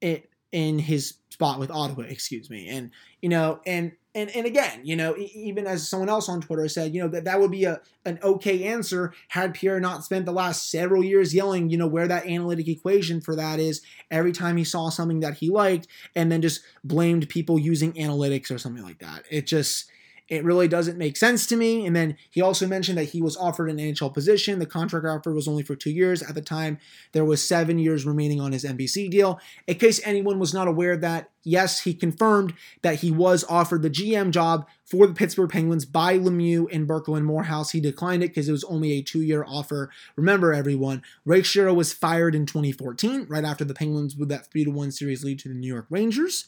in 0.00 0.78
his 0.78 1.14
spot 1.30 1.58
with 1.58 1.70
Ottawa, 1.70 2.02
excuse 2.02 2.50
me. 2.50 2.68
And, 2.68 2.90
you 3.20 3.28
know, 3.28 3.60
and 3.66 3.92
and 4.14 4.30
and 4.30 4.46
again, 4.46 4.80
you 4.84 4.94
know, 4.94 5.16
even 5.16 5.66
as 5.66 5.88
someone 5.88 6.08
else 6.08 6.28
on 6.28 6.40
Twitter 6.40 6.68
said, 6.68 6.94
you 6.94 7.02
know, 7.02 7.08
that 7.08 7.24
that 7.24 7.40
would 7.40 7.50
be 7.50 7.64
a 7.64 7.80
an 8.04 8.20
okay 8.22 8.64
answer 8.64 9.12
had 9.28 9.54
Pierre 9.54 9.80
not 9.80 10.04
spent 10.04 10.24
the 10.24 10.32
last 10.32 10.70
several 10.70 11.02
years 11.02 11.34
yelling, 11.34 11.68
you 11.68 11.76
know, 11.76 11.88
where 11.88 12.06
that 12.06 12.26
analytic 12.26 12.68
equation 12.68 13.20
for 13.20 13.34
that 13.34 13.58
is 13.58 13.82
every 14.10 14.30
time 14.30 14.56
he 14.56 14.62
saw 14.62 14.88
something 14.88 15.20
that 15.20 15.38
he 15.38 15.50
liked 15.50 15.88
and 16.14 16.30
then 16.30 16.40
just 16.40 16.60
blamed 16.84 17.28
people 17.28 17.58
using 17.58 17.92
analytics 17.94 18.52
or 18.52 18.58
something 18.58 18.84
like 18.84 19.00
that. 19.00 19.24
It 19.30 19.48
just 19.48 19.90
it 20.28 20.42
really 20.42 20.68
doesn't 20.68 20.96
make 20.96 21.16
sense 21.16 21.46
to 21.46 21.56
me. 21.56 21.86
And 21.86 21.94
then 21.94 22.16
he 22.30 22.40
also 22.40 22.66
mentioned 22.66 22.96
that 22.96 23.10
he 23.10 23.20
was 23.20 23.36
offered 23.36 23.68
an 23.68 23.76
NHL 23.76 24.14
position. 24.14 24.58
The 24.58 24.66
contract 24.66 25.06
offer 25.06 25.32
was 25.34 25.46
only 25.46 25.62
for 25.62 25.76
two 25.76 25.90
years. 25.90 26.22
At 26.22 26.34
the 26.34 26.40
time, 26.40 26.78
there 27.12 27.26
was 27.26 27.46
seven 27.46 27.78
years 27.78 28.06
remaining 28.06 28.40
on 28.40 28.52
his 28.52 28.64
NBC 28.64 29.10
deal. 29.10 29.38
In 29.66 29.74
case 29.74 30.00
anyone 30.04 30.38
was 30.38 30.54
not 30.54 30.66
aware 30.66 30.92
of 30.92 31.02
that, 31.02 31.30
yes, 31.42 31.80
he 31.80 31.92
confirmed 31.92 32.54
that 32.80 33.00
he 33.00 33.10
was 33.10 33.44
offered 33.50 33.82
the 33.82 33.90
GM 33.90 34.30
job 34.30 34.66
for 34.86 35.06
the 35.06 35.12
Pittsburgh 35.12 35.50
Penguins 35.50 35.84
by 35.84 36.18
Lemieux 36.18 36.68
and 36.72 36.88
Burkle 36.88 37.18
and 37.18 37.26
Morehouse. 37.26 37.72
He 37.72 37.80
declined 37.80 38.22
it 38.22 38.28
because 38.28 38.48
it 38.48 38.52
was 38.52 38.64
only 38.64 38.92
a 38.92 39.02
two-year 39.02 39.44
offer. 39.46 39.90
Remember, 40.16 40.54
everyone, 40.54 41.02
Ray 41.26 41.42
Shero 41.42 41.74
was 41.74 41.92
fired 41.92 42.34
in 42.34 42.46
2014, 42.46 43.26
right 43.28 43.44
after 43.44 43.64
the 43.64 43.74
Penguins 43.74 44.16
with 44.16 44.30
that 44.30 44.50
3-1 44.50 44.92
series 44.94 45.22
lead 45.22 45.38
to 45.40 45.48
the 45.48 45.54
New 45.54 45.68
York 45.68 45.86
Rangers. 45.90 46.46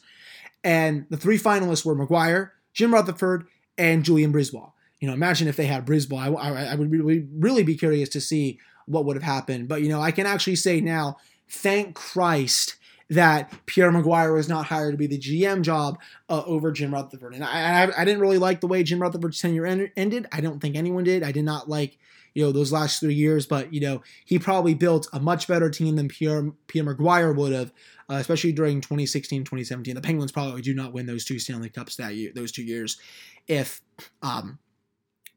And 0.63 1.05
the 1.11 1.17
three 1.17 1.37
finalists 1.37 1.85
were 1.85 1.95
McGuire, 1.95 2.51
Jim 2.73 2.93
Rutherford, 2.93 3.47
and 3.77 4.03
Julien 4.03 4.33
BriseBois. 4.33 4.71
You 4.99 5.07
know, 5.07 5.13
imagine 5.13 5.47
if 5.47 5.55
they 5.55 5.67
had 5.67 5.85
BriseBois. 5.85 6.37
I, 6.37 6.49
I, 6.49 6.63
I 6.71 6.75
would 6.75 6.91
really, 6.91 7.27
really 7.33 7.63
be 7.63 7.75
curious 7.75 8.09
to 8.09 8.21
see 8.21 8.59
what 8.85 9.05
would 9.05 9.15
have 9.15 9.23
happened. 9.23 9.67
But, 9.67 9.81
you 9.81 9.89
know, 9.89 10.01
I 10.01 10.11
can 10.11 10.25
actually 10.25 10.55
say 10.55 10.81
now, 10.81 11.17
thank 11.47 11.95
Christ 11.95 12.77
that 13.09 13.51
Pierre 13.65 13.91
McGuire 13.91 14.33
was 14.33 14.49
not 14.49 14.65
hired 14.65 14.93
to 14.93 14.97
be 14.97 15.07
the 15.07 15.17
GM 15.17 15.61
job 15.61 15.99
uh, 16.29 16.43
over 16.45 16.71
Jim 16.71 16.93
Rutherford. 16.93 17.33
And 17.33 17.43
I, 17.43 17.83
I, 17.83 18.01
I, 18.01 18.05
didn't 18.05 18.19
really 18.19 18.37
like 18.37 18.59
the 18.59 18.67
way 18.67 18.83
Jim 18.83 19.01
Rutherford's 19.01 19.39
tenure 19.39 19.65
en- 19.65 19.91
ended. 19.95 20.27
I 20.31 20.41
don't 20.41 20.59
think 20.59 20.75
anyone 20.75 21.05
did. 21.05 21.23
I 21.23 21.31
did 21.31 21.45
not 21.45 21.69
like, 21.69 21.97
you 22.37 22.43
know, 22.43 22.51
those 22.51 22.71
last 22.71 22.99
three 22.99 23.15
years. 23.15 23.47
But 23.47 23.73
you 23.73 23.79
know, 23.79 24.03
he 24.23 24.37
probably 24.37 24.75
built 24.75 25.07
a 25.11 25.19
much 25.19 25.47
better 25.47 25.71
team 25.71 25.95
than 25.95 26.07
Pierre 26.07 26.51
Pierre 26.67 26.85
McGuire 26.85 27.35
would 27.35 27.51
have, 27.51 27.71
uh, 28.11 28.17
especially 28.17 28.51
during 28.51 28.79
2016, 28.79 29.41
2017. 29.41 29.95
The 29.95 30.01
Penguins 30.01 30.31
probably 30.31 30.61
do 30.61 30.75
not 30.75 30.93
win 30.93 31.07
those 31.07 31.25
two 31.25 31.39
Stanley 31.39 31.69
Cups 31.69 31.95
that 31.95 32.13
year, 32.13 32.31
those 32.35 32.51
two 32.51 32.61
years, 32.61 32.99
if 33.47 33.81
um, 34.21 34.59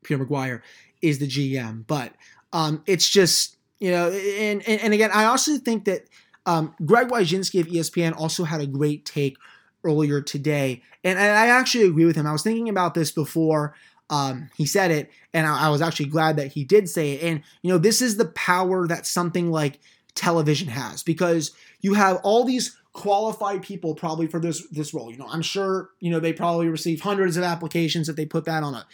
Pierre 0.04 0.18
McGuire 0.18 0.60
is 1.00 1.18
the 1.18 1.26
GM. 1.26 1.86
But 1.86 2.12
um, 2.52 2.82
it's 2.84 3.08
just 3.08 3.56
you 3.78 3.92
know, 3.92 4.10
and, 4.10 4.62
and 4.68 4.80
and 4.82 4.92
again, 4.92 5.10
I 5.10 5.24
also 5.24 5.56
think 5.56 5.86
that 5.86 6.02
um, 6.44 6.74
Greg 6.84 7.08
Wyshynski 7.08 7.60
of 7.60 7.66
ESPN 7.66 8.14
also 8.14 8.44
had 8.44 8.60
a 8.60 8.66
great 8.66 9.06
take 9.06 9.38
earlier 9.84 10.20
today, 10.20 10.82
and 11.02 11.18
I 11.18 11.46
actually 11.46 11.84
agree 11.84 12.04
with 12.04 12.16
him. 12.16 12.26
I 12.26 12.32
was 12.32 12.42
thinking 12.42 12.68
about 12.68 12.92
this 12.92 13.10
before 13.10 13.74
um, 14.10 14.50
he 14.56 14.66
said 14.66 14.90
it, 14.90 15.10
and 15.32 15.46
I, 15.46 15.66
I 15.66 15.68
was 15.70 15.80
actually 15.80 16.06
glad 16.06 16.36
that 16.36 16.48
he 16.52 16.64
did 16.64 16.88
say 16.88 17.12
it. 17.12 17.22
And 17.22 17.42
you 17.62 17.72
know, 17.72 17.78
this 17.78 18.02
is 18.02 18.16
the 18.16 18.26
power 18.26 18.86
that 18.88 19.06
something 19.06 19.50
like 19.50 19.78
television 20.14 20.68
has 20.68 21.02
because 21.02 21.52
you 21.80 21.94
have 21.94 22.18
all 22.22 22.44
these 22.44 22.76
qualified 22.92 23.62
people 23.62 23.94
probably 23.94 24.26
for 24.26 24.40
this 24.40 24.66
this 24.68 24.92
role. 24.92 25.10
You 25.10 25.18
know, 25.18 25.28
I'm 25.28 25.42
sure 25.42 25.90
you 26.00 26.10
know 26.10 26.20
they 26.20 26.32
probably 26.32 26.68
receive 26.68 27.00
hundreds 27.00 27.36
of 27.36 27.44
applications 27.44 28.08
if 28.08 28.16
they 28.16 28.26
put 28.26 28.44
that 28.46 28.64
on 28.64 28.74
a 28.74 28.86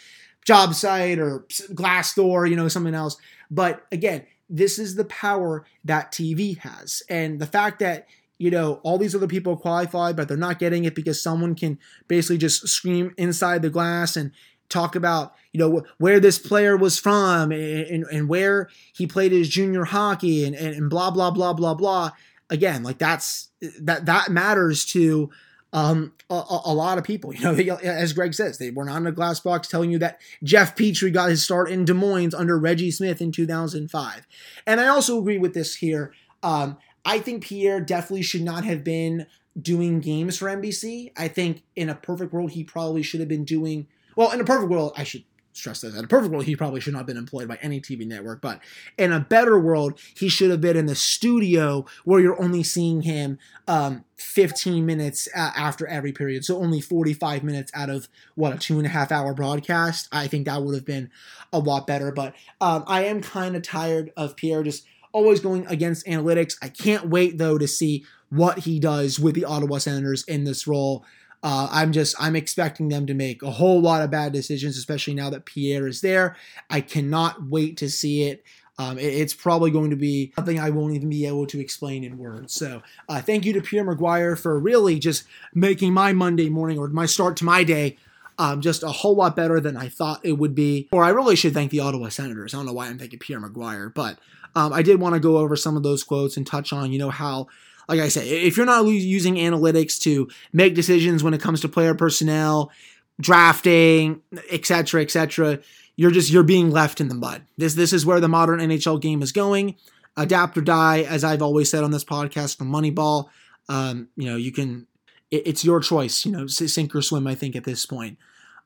job 0.45 0.73
site 0.73 1.19
or 1.19 1.45
Glassdoor, 1.73 2.49
you 2.49 2.55
know, 2.55 2.67
something 2.67 2.95
else. 2.95 3.17
But 3.51 3.85
again, 3.91 4.25
this 4.49 4.79
is 4.79 4.95
the 4.95 5.05
power 5.05 5.65
that 5.83 6.11
TV 6.11 6.57
has, 6.59 7.01
and 7.09 7.39
the 7.39 7.47
fact 7.47 7.79
that 7.79 8.07
you 8.37 8.51
know 8.51 8.79
all 8.83 8.99
these 8.99 9.15
other 9.15 9.27
people 9.27 9.57
qualified, 9.57 10.15
but 10.15 10.27
they're 10.27 10.37
not 10.37 10.59
getting 10.59 10.85
it 10.85 10.93
because 10.93 11.19
someone 11.19 11.55
can 11.55 11.79
basically 12.07 12.37
just 12.37 12.67
scream 12.67 13.15
inside 13.17 13.63
the 13.63 13.71
glass 13.71 14.15
and 14.15 14.31
talk 14.69 14.95
about 14.95 15.33
you 15.53 15.59
know 15.59 15.83
where 15.97 16.19
this 16.19 16.39
player 16.39 16.75
was 16.75 16.99
from 16.99 17.51
and, 17.51 17.85
and, 17.87 18.05
and 18.11 18.29
where 18.29 18.69
he 18.93 19.07
played 19.07 19.31
his 19.31 19.49
junior 19.49 19.85
hockey 19.85 20.45
and, 20.45 20.55
and, 20.55 20.75
and 20.75 20.89
blah 20.89 21.11
blah 21.11 21.31
blah 21.31 21.53
blah 21.53 21.73
blah. 21.73 22.11
Again 22.49 22.83
like 22.83 22.97
that's 22.97 23.49
that 23.81 24.05
that 24.05 24.29
matters 24.29 24.85
to 24.85 25.29
um, 25.73 26.13
a, 26.29 26.59
a, 26.65 26.73
lot 26.73 26.97
of 26.97 27.03
people. 27.03 27.33
You 27.37 27.43
know 27.43 27.53
they, 27.53 27.69
as 27.69 28.13
greg 28.13 28.33
says 28.33 28.57
they 28.57 28.71
were 28.71 28.85
not 28.85 28.97
in 28.97 29.07
a 29.07 29.11
glass 29.11 29.39
box 29.39 29.67
telling 29.67 29.91
you 29.91 29.99
that 29.99 30.19
jeff 30.43 30.75
petry 30.75 31.13
got 31.13 31.29
his 31.29 31.43
start 31.43 31.69
in 31.69 31.85
des 31.85 31.93
moines 31.93 32.33
under 32.33 32.57
reggie 32.57 32.89
smith 32.89 33.21
in 33.21 33.31
2005 33.31 34.27
and 34.65 34.81
i 34.81 34.87
also 34.87 35.19
agree 35.19 35.37
with 35.37 35.53
this 35.53 35.75
here. 35.75 36.13
Um, 36.41 36.77
i 37.05 37.19
think 37.19 37.43
pierre 37.43 37.79
definitely 37.79 38.23
should 38.23 38.41
not 38.41 38.63
have 38.63 38.83
been 38.83 39.27
doing 39.61 39.99
games 39.99 40.37
for 40.37 40.45
nbc 40.45 41.11
i 41.17 41.27
think 41.27 41.63
in 41.75 41.89
a 41.89 41.95
perfect 41.95 42.33
world 42.33 42.51
he 42.51 42.63
probably 42.63 43.03
should 43.03 43.19
have 43.19 43.29
been 43.29 43.45
doing 43.45 43.87
well, 44.17 44.31
in 44.31 44.41
a 44.41 44.43
perfect 44.43 44.69
world, 44.69 44.93
I 44.97 45.03
should 45.03 45.23
stress 45.53 45.81
this. 45.81 45.95
In 45.95 46.03
a 46.03 46.07
perfect 46.07 46.31
world, 46.31 46.45
he 46.45 46.55
probably 46.55 46.81
should 46.81 46.93
not 46.93 46.99
have 46.99 47.07
been 47.07 47.17
employed 47.17 47.47
by 47.47 47.57
any 47.61 47.79
TV 47.79 48.05
network, 48.05 48.41
but 48.41 48.59
in 48.97 49.11
a 49.11 49.19
better 49.19 49.59
world, 49.59 49.99
he 50.15 50.27
should 50.27 50.51
have 50.51 50.59
been 50.59 50.75
in 50.75 50.87
the 50.87 50.95
studio 50.95 51.85
where 52.03 52.19
you're 52.19 52.41
only 52.41 52.63
seeing 52.63 53.03
him 53.03 53.37
um, 53.67 54.03
15 54.15 54.85
minutes 54.85 55.27
uh, 55.35 55.51
after 55.55 55.85
every 55.87 56.11
period. 56.11 56.43
So 56.45 56.57
only 56.57 56.81
45 56.81 57.43
minutes 57.43 57.71
out 57.75 57.89
of 57.89 58.07
what 58.35 58.53
a 58.53 58.57
two 58.57 58.77
and 58.77 58.85
a 58.85 58.89
half 58.89 59.11
hour 59.11 59.33
broadcast. 59.33 60.07
I 60.11 60.27
think 60.27 60.47
that 60.47 60.63
would 60.63 60.75
have 60.75 60.85
been 60.85 61.11
a 61.53 61.59
lot 61.59 61.85
better. 61.87 62.11
But 62.11 62.33
um, 62.59 62.83
I 62.87 63.05
am 63.05 63.21
kind 63.21 63.55
of 63.55 63.61
tired 63.61 64.11
of 64.17 64.35
Pierre 64.35 64.63
just 64.63 64.85
always 65.11 65.39
going 65.39 65.65
against 65.67 66.05
analytics. 66.05 66.55
I 66.61 66.69
can't 66.69 67.09
wait 67.09 67.37
though 67.37 67.57
to 67.57 67.67
see 67.67 68.05
what 68.29 68.59
he 68.59 68.79
does 68.79 69.19
with 69.19 69.35
the 69.35 69.45
Ottawa 69.45 69.77
Senators 69.77 70.23
in 70.25 70.43
this 70.43 70.67
role. 70.67 71.05
Uh, 71.43 71.67
I'm 71.71 71.91
just 71.91 72.15
I'm 72.19 72.35
expecting 72.35 72.89
them 72.89 73.05
to 73.07 73.13
make 73.13 73.43
a 73.43 73.51
whole 73.51 73.79
lot 73.79 74.01
of 74.01 74.11
bad 74.11 74.33
decisions, 74.33 74.77
especially 74.77 75.13
now 75.13 75.29
that 75.29 75.45
Pierre 75.45 75.87
is 75.87 76.01
there. 76.01 76.35
I 76.69 76.81
cannot 76.81 77.43
wait 77.43 77.77
to 77.77 77.89
see 77.89 78.23
it. 78.23 78.43
Um, 78.79 78.99
it, 78.99 79.05
it's 79.05 79.33
probably 79.33 79.71
going 79.71 79.89
to 79.89 79.95
be 79.95 80.33
something 80.35 80.59
I 80.59 80.69
won't 80.69 80.93
even 80.93 81.09
be 81.09 81.25
able 81.25 81.47
to 81.47 81.59
explain 81.59 82.03
in 82.03 82.17
words. 82.17 82.53
So, 82.53 82.81
uh, 83.09 83.21
thank 83.21 83.45
you 83.45 83.53
to 83.53 83.61
Pierre 83.61 83.85
McGuire 83.85 84.37
for 84.37 84.59
really 84.59 84.99
just 84.99 85.23
making 85.53 85.93
my 85.93 86.13
Monday 86.13 86.49
morning 86.49 86.77
or 86.77 86.87
my 86.87 87.05
start 87.05 87.37
to 87.37 87.45
my 87.45 87.63
day 87.63 87.97
um, 88.39 88.61
just 88.61 88.83
a 88.83 88.89
whole 88.89 89.15
lot 89.15 89.35
better 89.35 89.59
than 89.59 89.75
I 89.77 89.89
thought 89.89 90.21
it 90.23 90.33
would 90.33 90.55
be. 90.55 90.87
Or 90.91 91.03
I 91.03 91.09
really 91.09 91.35
should 91.35 91.53
thank 91.53 91.71
the 91.71 91.79
Ottawa 91.79 92.09
Senators. 92.09 92.53
I 92.53 92.57
don't 92.57 92.65
know 92.65 92.73
why 92.73 92.87
I'm 92.87 92.99
thanking 92.99 93.19
Pierre 93.19 93.41
McGuire, 93.41 93.93
but 93.93 94.19
um, 94.55 94.73
I 94.73 94.81
did 94.81 94.99
want 94.99 95.15
to 95.15 95.19
go 95.19 95.37
over 95.37 95.55
some 95.55 95.75
of 95.77 95.83
those 95.83 96.03
quotes 96.03 96.37
and 96.37 96.45
touch 96.45 96.71
on, 96.71 96.91
you 96.91 96.99
know, 96.99 97.09
how 97.09 97.47
like 97.87 97.99
I 97.99 98.09
said, 98.09 98.27
if 98.27 98.57
you're 98.57 98.65
not 98.65 98.85
using 98.85 99.35
analytics 99.35 99.99
to 100.01 100.27
make 100.51 100.75
decisions 100.75 101.23
when 101.23 101.33
it 101.33 101.41
comes 101.41 101.61
to 101.61 101.69
player 101.69 101.95
personnel, 101.95 102.71
drafting, 103.19 104.21
etc., 104.49 105.01
etc., 105.01 105.59
you're 105.95 106.11
just 106.11 106.29
you're 106.29 106.43
being 106.43 106.69
left 106.69 107.01
in 107.01 107.07
the 107.07 107.15
mud. 107.15 107.43
This 107.57 107.73
this 107.73 107.91
is 107.91 108.05
where 108.05 108.19
the 108.19 108.27
modern 108.27 108.59
NHL 108.59 109.01
game 109.01 109.21
is 109.21 109.31
going. 109.31 109.75
Adapt 110.15 110.57
or 110.57 110.61
die, 110.61 111.01
as 111.01 111.23
I've 111.23 111.41
always 111.41 111.69
said 111.69 111.83
on 111.83 111.91
this 111.91 112.03
podcast 112.03 112.57
from 112.57 112.71
Moneyball. 112.71 113.29
Um, 113.69 114.09
you 114.15 114.29
know, 114.29 114.35
you 114.35 114.51
can. 114.51 114.87
It, 115.31 115.47
it's 115.47 115.65
your 115.65 115.79
choice. 115.79 116.25
You 116.25 116.31
know, 116.31 116.47
sink 116.47 116.95
or 116.95 117.01
swim. 117.01 117.27
I 117.27 117.35
think 117.35 117.55
at 117.55 117.63
this 117.63 117.85
point. 117.85 118.17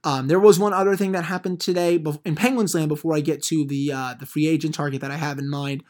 Um, 0.04 0.28
there 0.28 0.40
was 0.40 0.58
one 0.58 0.74
other 0.74 0.96
thing 0.96 1.12
that 1.12 1.26
happened 1.26 1.62
today 1.62 2.04
in 2.26 2.36
Penguins 2.36 2.74
land 2.74 2.90
before 2.90 3.16
I 3.16 3.20
get 3.20 3.44
to 3.44 3.66
the 3.66 3.92
uh, 3.94 4.14
the 4.20 4.26
free 4.26 4.48
agent 4.48 4.76
target 4.76 5.02
that 5.02 5.12
I 5.12 5.18
have 5.18 5.40
in 5.40 5.50
mind. 5.50 5.84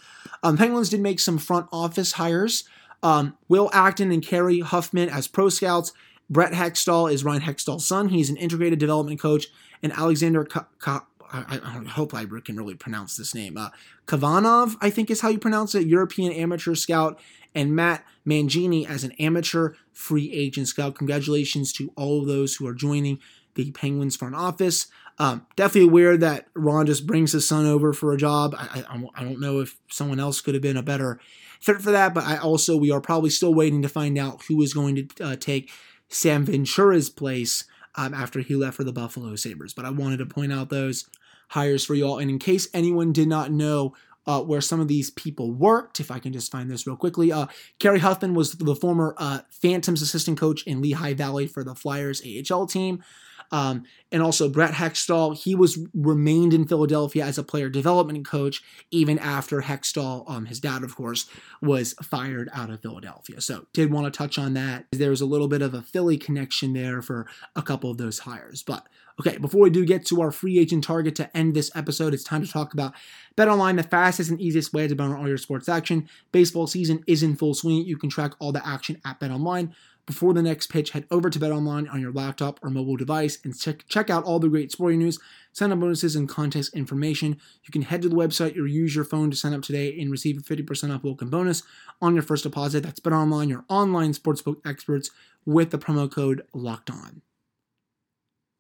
Um, 0.44 0.58
Penguins 0.58 0.90
did 0.90 1.00
make 1.00 1.20
some 1.20 1.38
front 1.38 1.68
office 1.72 2.14
hires. 2.14 2.66
Um, 3.04 3.38
Will 3.48 3.70
Acton 3.74 4.12
and 4.12 4.24
Kerry 4.24 4.60
Huffman 4.60 5.10
as 5.10 5.28
pro 5.28 5.50
scouts. 5.50 5.92
Brett 6.30 6.54
Hextall 6.54 7.12
is 7.12 7.24
Ryan 7.24 7.42
Hextall's 7.42 7.86
son. 7.86 8.10
He's 8.10 8.30
an 8.30 8.38
integrated 8.38 8.80
development 8.80 9.20
coach. 9.20 9.48
And 9.84 9.92
Alexander 9.94 10.46
Ka- 10.46 10.68
Ka- 10.80 11.06
I, 11.34 11.60
I, 11.64 11.90
hope 11.90 12.14
I 12.14 12.26
can 12.44 12.58
really 12.58 12.76
pronounce 12.76 13.16
this 13.16 13.34
name. 13.34 13.58
Uh, 13.58 13.70
Kavanov, 14.06 14.76
I 14.82 14.90
think 14.90 15.10
is 15.10 15.22
how 15.22 15.30
you 15.30 15.40
pronounce 15.40 15.74
it, 15.76 15.88
European 15.88 16.34
amateur 16.34 16.76
scout, 16.76 17.20
and 17.56 17.76
Matt 17.76 18.06
Mangini 18.28 18.88
as 18.88 19.04
an 19.04 19.14
amateur 19.14 19.74
free 19.94 20.32
agent 20.32 20.68
scout. 20.68 20.96
Congratulations 20.96 21.72
to 21.74 21.92
all 21.96 22.22
of 22.22 22.28
those 22.28 22.56
who 22.56 22.68
are 22.68 22.74
joining 22.74 23.20
the 23.56 23.72
Penguins 23.72 24.16
front 24.16 24.36
office. 24.36 24.88
Um, 25.22 25.46
definitely 25.56 25.90
aware 25.90 26.18
that 26.18 26.48
Ron 26.56 26.88
just 26.88 27.06
brings 27.06 27.32
his 27.32 27.48
son 27.48 27.68
over 27.68 27.94
for 27.94 28.12
a 28.12 28.18
job. 28.18 28.56
I, 28.58 28.84
I, 28.90 29.04
I 29.14 29.24
don't 29.24 29.40
know 29.40 29.60
if 29.60 29.78
someone 29.88 30.20
else 30.20 30.42
could 30.42 30.56
have 30.56 30.64
been 30.64 30.78
a 30.78 30.82
better 30.82 31.20
fit 31.60 31.80
for 31.80 31.92
that, 31.92 32.16
but 32.16 32.24
I 32.24 32.38
also 32.38 32.76
we 32.76 32.90
are 32.90 33.00
probably 33.00 33.30
still 33.30 33.54
waiting 33.54 33.84
to 33.84 33.88
find 33.88 34.18
out 34.18 34.42
who 34.48 34.60
is 34.64 34.74
going 34.74 34.96
to 34.96 35.24
uh, 35.24 35.36
take 35.36 35.70
Sam 36.08 36.44
Ventura's 36.44 37.12
place 37.12 37.66
um, 37.94 38.16
after 38.16 38.40
he 38.40 38.56
left 38.56 38.76
for 38.76 38.84
the 38.84 38.92
Buffalo 38.92 39.36
Sabres. 39.36 39.76
But 39.76 39.86
I 39.86 39.92
wanted 39.92 40.18
to 40.18 40.26
point 40.26 40.52
out 40.52 40.72
those 40.72 41.08
hires 41.50 41.86
for 41.86 41.94
y'all, 41.94 42.18
and 42.18 42.32
in 42.32 42.40
case 42.40 42.68
anyone 42.74 43.14
did 43.14 43.28
not 43.28 43.52
know 43.52 43.94
uh, 44.26 44.42
where 44.42 44.62
some 44.62 44.80
of 44.80 44.88
these 44.88 45.12
people 45.12 45.52
worked. 45.52 46.00
If 46.00 46.10
I 46.10 46.18
can 46.18 46.34
just 46.34 46.52
find 46.52 46.70
this 46.70 46.88
real 46.88 46.96
quickly, 46.96 47.32
uh, 47.32 47.46
Kerry 47.80 48.00
Huffman 48.00 48.34
was 48.34 48.54
the 48.54 48.76
former 48.76 49.14
uh, 49.18 49.42
Phantoms 49.50 50.02
assistant 50.02 50.40
coach 50.40 50.64
in 50.64 50.82
Lehigh 50.82 51.14
Valley 51.14 51.48
for 51.48 51.64
the 51.64 51.76
Flyers 51.76 52.24
AHL 52.26 52.66
team. 52.68 53.04
Um, 53.52 53.84
and 54.12 54.22
also 54.22 54.50
Brett 54.50 54.74
Hextall, 54.74 55.38
he 55.38 55.56
was 55.56 55.80
remained 55.94 56.54
in 56.54 56.68
Philadelphia 56.68 57.26
as 57.26 57.38
a 57.38 57.44
player 57.44 57.70
development 57.70 58.26
coach 58.26 58.62
even 58.92 59.20
after 59.20 59.62
Hextall, 59.62 60.30
um, 60.30 60.46
his 60.46 60.60
dad, 60.60 60.84
of 60.84 60.96
course, 60.96 61.30
was 61.62 61.94
fired 62.02 62.50
out 62.54 62.70
of 62.70 62.82
Philadelphia. 62.82 63.42
So 63.42 63.68
did 63.74 63.92
want 63.92 64.12
to 64.12 64.18
touch 64.18 64.38
on 64.38 64.54
that. 64.54 64.86
There 64.92 65.10
was 65.10 65.22
a 65.22 65.26
little 65.26 65.48
bit 65.48 65.62
of 65.62 65.74
a 65.74 65.82
Philly 65.82 66.18
connection 66.18 66.74
there 66.74 67.02
for 67.02 67.28
a 67.56 67.62
couple 67.62 67.92
of 67.92 67.98
those 67.98 68.20
hires. 68.20 68.64
But 68.64 68.88
okay, 69.20 69.38
before 69.38 69.62
we 69.62 69.70
do 69.70 69.86
get 69.86 70.06
to 70.08 70.22
our 70.22 70.32
free 70.32 70.60
agent 70.60 70.84
target 70.84 71.16
to 71.16 71.36
end 71.38 71.54
this 71.54 71.72
episode, 71.76 72.14
it's 72.14 72.24
time 72.24 72.44
to 72.44 72.52
talk 72.52 72.74
about 72.74 72.94
BetOnline, 73.38 73.78
the 73.78 73.84
fastest 73.84 74.30
and 74.30 74.42
easiest 74.42 74.74
way 74.74 74.88
to 74.88 74.96
bet 74.96 75.08
on 75.08 75.16
all 75.16 75.28
your 75.28 75.38
sports 75.38 75.70
action. 75.70 76.08
Baseball 76.32 76.68
season 76.68 77.04
is 77.08 77.24
in 77.24 77.36
full 77.36 77.54
swing. 77.54 77.86
You 77.86 77.98
can 77.98 78.10
track 78.10 78.34
all 78.40 78.52
the 78.52 78.66
action 78.66 79.02
at 79.06 79.20
BetOnline. 79.20 79.74
Before 80.08 80.34
the 80.34 80.42
next 80.42 80.68
pitch, 80.68 80.92
head 80.92 81.06
over 81.12 81.30
to 81.30 81.40
BetOnline 81.40 81.92
on 81.94 82.02
your 82.02 82.12
laptop 82.12 82.60
or 82.64 82.70
mobile 82.70 82.98
device 82.98 83.38
and 83.44 83.58
check, 83.58 83.86
check 83.88 84.10
out 84.10 84.24
all 84.24 84.40
the 84.40 84.50
great 84.50 84.72
sporting 84.72 85.00
news, 85.00 85.20
sign 85.54 85.72
up 85.72 85.80
bonuses, 85.80 86.16
and 86.16 86.28
contest 86.28 86.74
information. 86.74 87.40
You 87.64 87.72
can 87.72 87.84
head 87.84 88.02
to 88.02 88.10
the 88.10 88.16
website 88.16 88.58
or 88.58 88.66
use 88.66 88.96
your 88.96 89.06
phone 89.06 89.30
to 89.30 89.38
sign 89.38 89.54
up 89.54 89.62
today 89.62 89.98
and 90.00 90.12
receive 90.12 90.38
a 90.38 90.42
50% 90.42 90.94
off 90.94 91.04
welcome 91.04 91.30
bonus 91.30 91.64
on 92.02 92.16
your 92.16 92.24
first 92.24 92.44
deposit. 92.44 92.82
That's 92.82 93.00
BetOnline, 93.00 93.50
your 93.50 93.64
online 93.70 94.14
sportsbook 94.14 94.58
experts, 94.66 95.12
with 95.46 95.70
the 95.72 95.78
promo 95.78 96.12
code 96.12 96.44
Locked 96.54 96.90
On. 96.90 97.22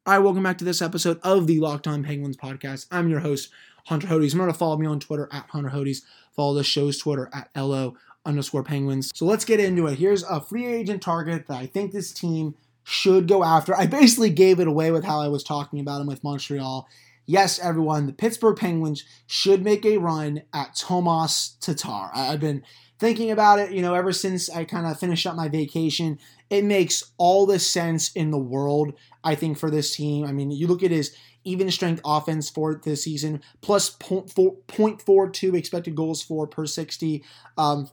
All 0.03 0.15
right, 0.15 0.23
welcome 0.23 0.41
back 0.41 0.57
to 0.57 0.65
this 0.65 0.81
episode 0.81 1.19
of 1.21 1.45
the 1.45 1.59
Locked 1.59 1.85
On 1.85 2.03
Penguins 2.03 2.35
podcast. 2.35 2.87
I'm 2.89 3.07
your 3.07 3.19
host, 3.19 3.51
Hunter 3.85 4.07
Hodes. 4.07 4.31
Remember 4.31 4.51
to 4.51 4.57
follow 4.57 4.75
me 4.75 4.87
on 4.87 4.99
Twitter 4.99 5.29
at 5.31 5.45
Hunter 5.51 5.69
Hodes. 5.69 6.01
Follow 6.35 6.55
the 6.55 6.63
show's 6.63 6.97
Twitter 6.97 7.29
at 7.31 7.51
LO 7.55 7.95
underscore 8.25 8.63
Penguins. 8.63 9.11
So 9.13 9.25
let's 9.25 9.45
get 9.45 9.59
into 9.59 9.85
it. 9.85 9.99
Here's 9.99 10.23
a 10.23 10.41
free 10.41 10.65
agent 10.65 11.03
target 11.03 11.45
that 11.45 11.57
I 11.57 11.67
think 11.67 11.91
this 11.91 12.11
team 12.11 12.55
should 12.83 13.27
go 13.27 13.43
after. 13.43 13.77
I 13.77 13.85
basically 13.85 14.31
gave 14.31 14.59
it 14.59 14.67
away 14.67 14.89
with 14.89 15.03
how 15.03 15.21
I 15.21 15.27
was 15.27 15.43
talking 15.43 15.79
about 15.79 16.01
him 16.01 16.07
with 16.07 16.23
Montreal. 16.23 16.87
Yes, 17.27 17.59
everyone, 17.59 18.07
the 18.07 18.13
Pittsburgh 18.13 18.57
Penguins 18.57 19.03
should 19.27 19.63
make 19.63 19.85
a 19.85 19.99
run 19.99 20.41
at 20.51 20.73
Tomas 20.75 21.57
Tatar. 21.61 22.09
I've 22.15 22.39
been 22.39 22.63
thinking 23.01 23.31
about 23.31 23.57
it, 23.57 23.71
you 23.71 23.81
know, 23.81 23.95
ever 23.95 24.13
since 24.13 24.47
I 24.47 24.63
kind 24.63 24.85
of 24.85 24.99
finished 24.99 25.25
up 25.25 25.35
my 25.35 25.49
vacation. 25.49 26.19
It 26.51 26.63
makes 26.63 27.03
all 27.17 27.47
the 27.47 27.57
sense 27.57 28.11
in 28.11 28.29
the 28.29 28.37
world, 28.37 28.93
I 29.23 29.33
think, 29.33 29.57
for 29.57 29.71
this 29.71 29.95
team. 29.95 30.23
I 30.23 30.31
mean, 30.31 30.51
you 30.51 30.67
look 30.67 30.83
at 30.83 30.91
his 30.91 31.15
even 31.43 31.71
strength 31.71 31.99
offense 32.05 32.51
for 32.51 32.75
this 32.75 33.03
season, 33.03 33.41
plus 33.61 33.89
0.42 33.97 35.57
expected 35.57 35.95
goals 35.95 36.21
for 36.21 36.45
per 36.45 36.67
60. 36.67 37.23
Um, 37.57 37.89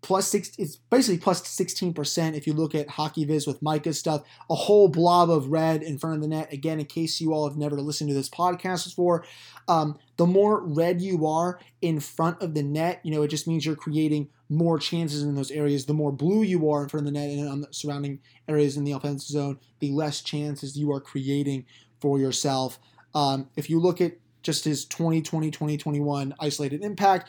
plus 0.00 0.28
six 0.28 0.52
it's 0.58 0.76
basically 0.76 1.18
plus 1.18 1.42
16% 1.42 2.36
if 2.36 2.46
you 2.46 2.52
look 2.52 2.72
at 2.72 2.88
hockey 2.88 3.24
viz 3.24 3.48
with 3.48 3.60
micah 3.60 3.92
stuff 3.92 4.22
a 4.48 4.54
whole 4.54 4.86
blob 4.86 5.28
of 5.28 5.48
red 5.48 5.82
in 5.82 5.98
front 5.98 6.14
of 6.14 6.22
the 6.22 6.28
net 6.28 6.52
again 6.52 6.78
in 6.78 6.86
case 6.86 7.20
you 7.20 7.32
all 7.32 7.48
have 7.48 7.58
never 7.58 7.74
listened 7.80 8.08
to 8.08 8.14
this 8.14 8.28
podcast 8.28 8.84
before 8.84 9.24
um, 9.66 9.98
the 10.16 10.24
more 10.24 10.62
red 10.62 11.02
you 11.02 11.26
are 11.26 11.58
in 11.82 11.98
front 11.98 12.40
of 12.40 12.54
the 12.54 12.62
net 12.62 13.00
you 13.02 13.10
know 13.10 13.22
it 13.22 13.28
just 13.28 13.48
means 13.48 13.66
you're 13.66 13.74
creating 13.74 14.28
more 14.48 14.78
chances 14.78 15.22
in 15.22 15.34
those 15.34 15.50
areas 15.50 15.84
the 15.84 15.94
more 15.94 16.12
blue 16.12 16.42
you 16.42 16.70
are 16.70 16.82
in 16.82 16.88
front 16.88 17.06
of 17.06 17.12
the 17.12 17.18
net 17.18 17.30
and 17.30 17.48
on 17.48 17.60
the 17.60 17.68
surrounding 17.70 18.18
areas 18.48 18.76
in 18.76 18.84
the 18.84 18.92
offensive 18.92 19.28
zone 19.28 19.58
the 19.80 19.90
less 19.90 20.22
chances 20.22 20.76
you 20.76 20.90
are 20.92 21.00
creating 21.00 21.64
for 22.00 22.18
yourself. 22.18 22.78
Um, 23.14 23.48
if 23.56 23.68
you 23.68 23.80
look 23.80 24.00
at 24.00 24.12
just 24.42 24.64
his 24.64 24.84
2020 24.84 25.50
2021 25.50 26.34
isolated 26.40 26.82
impact 26.82 27.28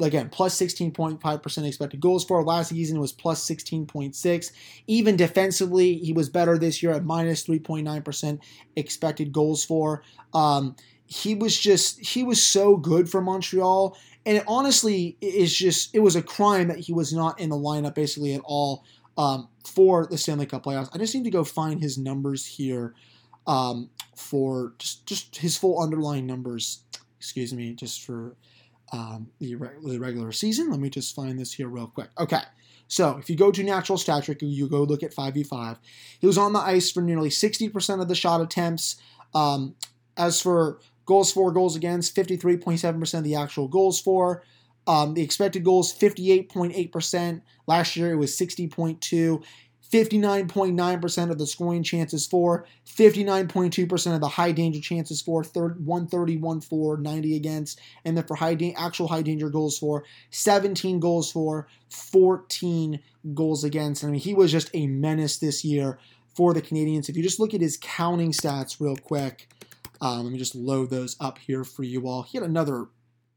again, 0.00 0.28
plus 0.28 0.58
16.5% 0.58 1.66
expected 1.66 2.00
goals 2.00 2.24
for. 2.24 2.42
Last 2.42 2.70
season 2.70 3.00
was 3.00 3.12
plus 3.12 3.46
16.6. 3.48 4.52
Even 4.86 5.16
defensively, 5.16 5.94
he 5.94 6.12
was 6.12 6.28
better 6.28 6.58
this 6.58 6.82
year 6.82 6.92
at 6.92 7.04
minus 7.04 7.46
3.9% 7.46 8.38
expected 8.76 9.32
goals 9.32 9.64
for. 9.64 10.02
Um, 10.32 10.76
he 11.06 11.34
was 11.34 11.58
just, 11.58 12.00
he 12.00 12.24
was 12.24 12.42
so 12.42 12.76
good 12.76 13.08
for 13.08 13.20
Montreal. 13.20 13.96
And 14.26 14.38
it 14.38 14.44
honestly 14.48 15.16
is 15.20 15.54
just, 15.54 15.94
it 15.94 16.00
was 16.00 16.16
a 16.16 16.22
crime 16.22 16.68
that 16.68 16.78
he 16.78 16.92
was 16.92 17.12
not 17.12 17.38
in 17.38 17.50
the 17.50 17.56
lineup 17.56 17.94
basically 17.94 18.34
at 18.34 18.40
all 18.44 18.84
um, 19.16 19.48
for 19.64 20.06
the 20.06 20.18
Stanley 20.18 20.46
Cup 20.46 20.64
playoffs. 20.64 20.88
I 20.92 20.98
just 20.98 21.14
need 21.14 21.24
to 21.24 21.30
go 21.30 21.44
find 21.44 21.80
his 21.80 21.98
numbers 21.98 22.46
here 22.46 22.94
um, 23.46 23.90
for 24.16 24.74
just, 24.78 25.06
just 25.06 25.36
his 25.36 25.56
full 25.56 25.80
underlying 25.80 26.26
numbers. 26.26 26.80
Excuse 27.18 27.52
me, 27.52 27.74
just 27.74 28.02
for 28.02 28.36
um, 28.92 29.28
the, 29.38 29.54
the 29.84 29.98
regular 29.98 30.32
season. 30.32 30.70
Let 30.70 30.80
me 30.80 30.90
just 30.90 31.14
find 31.14 31.38
this 31.38 31.52
here 31.52 31.68
real 31.68 31.86
quick. 31.86 32.08
Okay. 32.18 32.42
So 32.86 33.16
if 33.16 33.30
you 33.30 33.36
go 33.36 33.50
to 33.50 33.62
natural 33.62 33.98
stat 33.98 34.24
trick, 34.24 34.42
you 34.42 34.68
go 34.68 34.82
look 34.82 35.02
at 35.02 35.14
5v5. 35.14 35.78
He 36.20 36.26
was 36.26 36.38
on 36.38 36.52
the 36.52 36.60
ice 36.60 36.90
for 36.90 37.00
nearly 37.00 37.30
60% 37.30 38.00
of 38.00 38.08
the 38.08 38.14
shot 38.14 38.40
attempts. 38.40 38.96
Um, 39.34 39.74
as 40.16 40.40
for 40.40 40.78
goals 41.06 41.32
for, 41.32 41.50
goals 41.50 41.76
against, 41.76 42.14
53.7% 42.14 43.18
of 43.18 43.24
the 43.24 43.34
actual 43.34 43.68
goals 43.68 44.00
for. 44.00 44.42
Um, 44.86 45.14
the 45.14 45.22
expected 45.22 45.64
goals, 45.64 45.96
58.8%. 45.98 47.40
Last 47.66 47.96
year 47.96 48.12
it 48.12 48.16
was 48.16 48.36
60.2. 48.36 49.42
59.9% 49.94 51.30
of 51.30 51.38
the 51.38 51.46
scoring 51.46 51.84
chances 51.84 52.26
for, 52.26 52.66
59.2% 52.84 54.14
of 54.14 54.20
the 54.20 54.26
high 54.26 54.50
danger 54.50 54.80
chances 54.80 55.22
for, 55.22 55.44
131 55.44 56.60
for, 56.62 56.96
90 56.96 57.36
against, 57.36 57.78
and 58.04 58.16
then 58.16 58.24
for 58.24 58.34
high 58.34 58.56
da- 58.56 58.74
actual 58.74 59.06
high 59.06 59.22
danger 59.22 59.48
goals 59.48 59.78
for, 59.78 60.02
17 60.30 60.98
goals 60.98 61.30
for, 61.30 61.68
14 61.90 62.98
goals 63.34 63.62
against. 63.62 64.02
I 64.02 64.08
mean, 64.08 64.18
he 64.18 64.34
was 64.34 64.50
just 64.50 64.68
a 64.74 64.88
menace 64.88 65.38
this 65.38 65.64
year 65.64 66.00
for 66.34 66.52
the 66.52 66.62
Canadiens. 66.62 67.08
If 67.08 67.16
you 67.16 67.22
just 67.22 67.38
look 67.38 67.54
at 67.54 67.60
his 67.60 67.78
counting 67.80 68.32
stats 68.32 68.80
real 68.80 68.96
quick, 68.96 69.48
um, 70.00 70.24
let 70.24 70.32
me 70.32 70.38
just 70.38 70.56
load 70.56 70.90
those 70.90 71.16
up 71.20 71.38
here 71.38 71.62
for 71.62 71.84
you 71.84 72.08
all. 72.08 72.24
He 72.24 72.36
had 72.36 72.44
another 72.44 72.86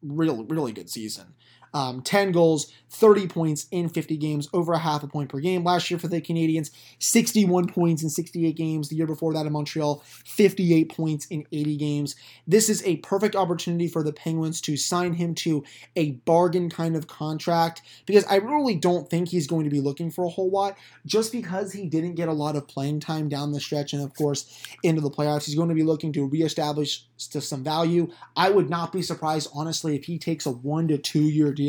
real, 0.01 0.43
really 0.45 0.71
good 0.71 0.89
season. 0.89 1.35
Um, 1.77 2.01
10 2.01 2.31
goals, 2.31 2.73
30 2.89 3.27
points 3.27 3.67
in 3.69 3.87
50 3.87 4.17
games, 4.17 4.49
over 4.51 4.73
a 4.73 4.79
half 4.79 5.03
a 5.03 5.07
point 5.07 5.29
per 5.29 5.39
game. 5.39 5.63
Last 5.63 5.91
year 5.91 5.99
for 5.99 6.07
the 6.07 6.19
Canadiens, 6.19 6.71
61 6.97 7.67
points 7.67 8.01
in 8.01 8.09
68 8.09 8.55
games. 8.55 8.89
The 8.89 8.95
year 8.95 9.05
before 9.05 9.31
that 9.33 9.45
in 9.45 9.51
Montreal, 9.51 10.01
58 10.25 10.89
points 10.89 11.27
in 11.27 11.45
80 11.51 11.77
games. 11.77 12.15
This 12.47 12.67
is 12.67 12.83
a 12.83 12.97
perfect 12.97 13.35
opportunity 13.35 13.87
for 13.87 14.01
the 14.01 14.11
Penguins 14.11 14.59
to 14.61 14.75
sign 14.75 15.13
him 15.13 15.35
to 15.35 15.63
a 15.95 16.13
bargain 16.25 16.67
kind 16.71 16.95
of 16.95 17.05
contract 17.05 17.83
because 18.07 18.25
I 18.25 18.37
really 18.37 18.75
don't 18.75 19.07
think 19.07 19.29
he's 19.29 19.45
going 19.45 19.65
to 19.65 19.69
be 19.69 19.81
looking 19.81 20.09
for 20.09 20.25
a 20.25 20.29
whole 20.29 20.49
lot 20.49 20.77
just 21.05 21.31
because 21.31 21.73
he 21.73 21.85
didn't 21.85 22.15
get 22.15 22.27
a 22.27 22.33
lot 22.33 22.55
of 22.55 22.67
playing 22.67 23.01
time 23.01 23.29
down 23.29 23.51
the 23.51 23.59
stretch 23.59 23.93
and, 23.93 24.03
of 24.03 24.15
course, 24.15 24.65
into 24.81 25.01
the 25.01 25.11
playoffs. 25.11 25.45
He's 25.45 25.55
going 25.55 25.69
to 25.69 25.75
be 25.75 25.83
looking 25.83 26.11
to 26.13 26.25
reestablish 26.25 27.05
to 27.31 27.41
some 27.41 27.63
value. 27.63 28.09
I 28.35 28.49
would 28.49 28.69
not 28.69 28.91
be 28.91 29.03
surprised, 29.03 29.49
honestly, 29.53 29.95
if 29.95 30.05
he 30.05 30.17
takes 30.17 30.47
a 30.47 30.51
one 30.51 30.87
to 30.87 30.97
two 30.97 31.23
year 31.23 31.51
deal, 31.51 31.66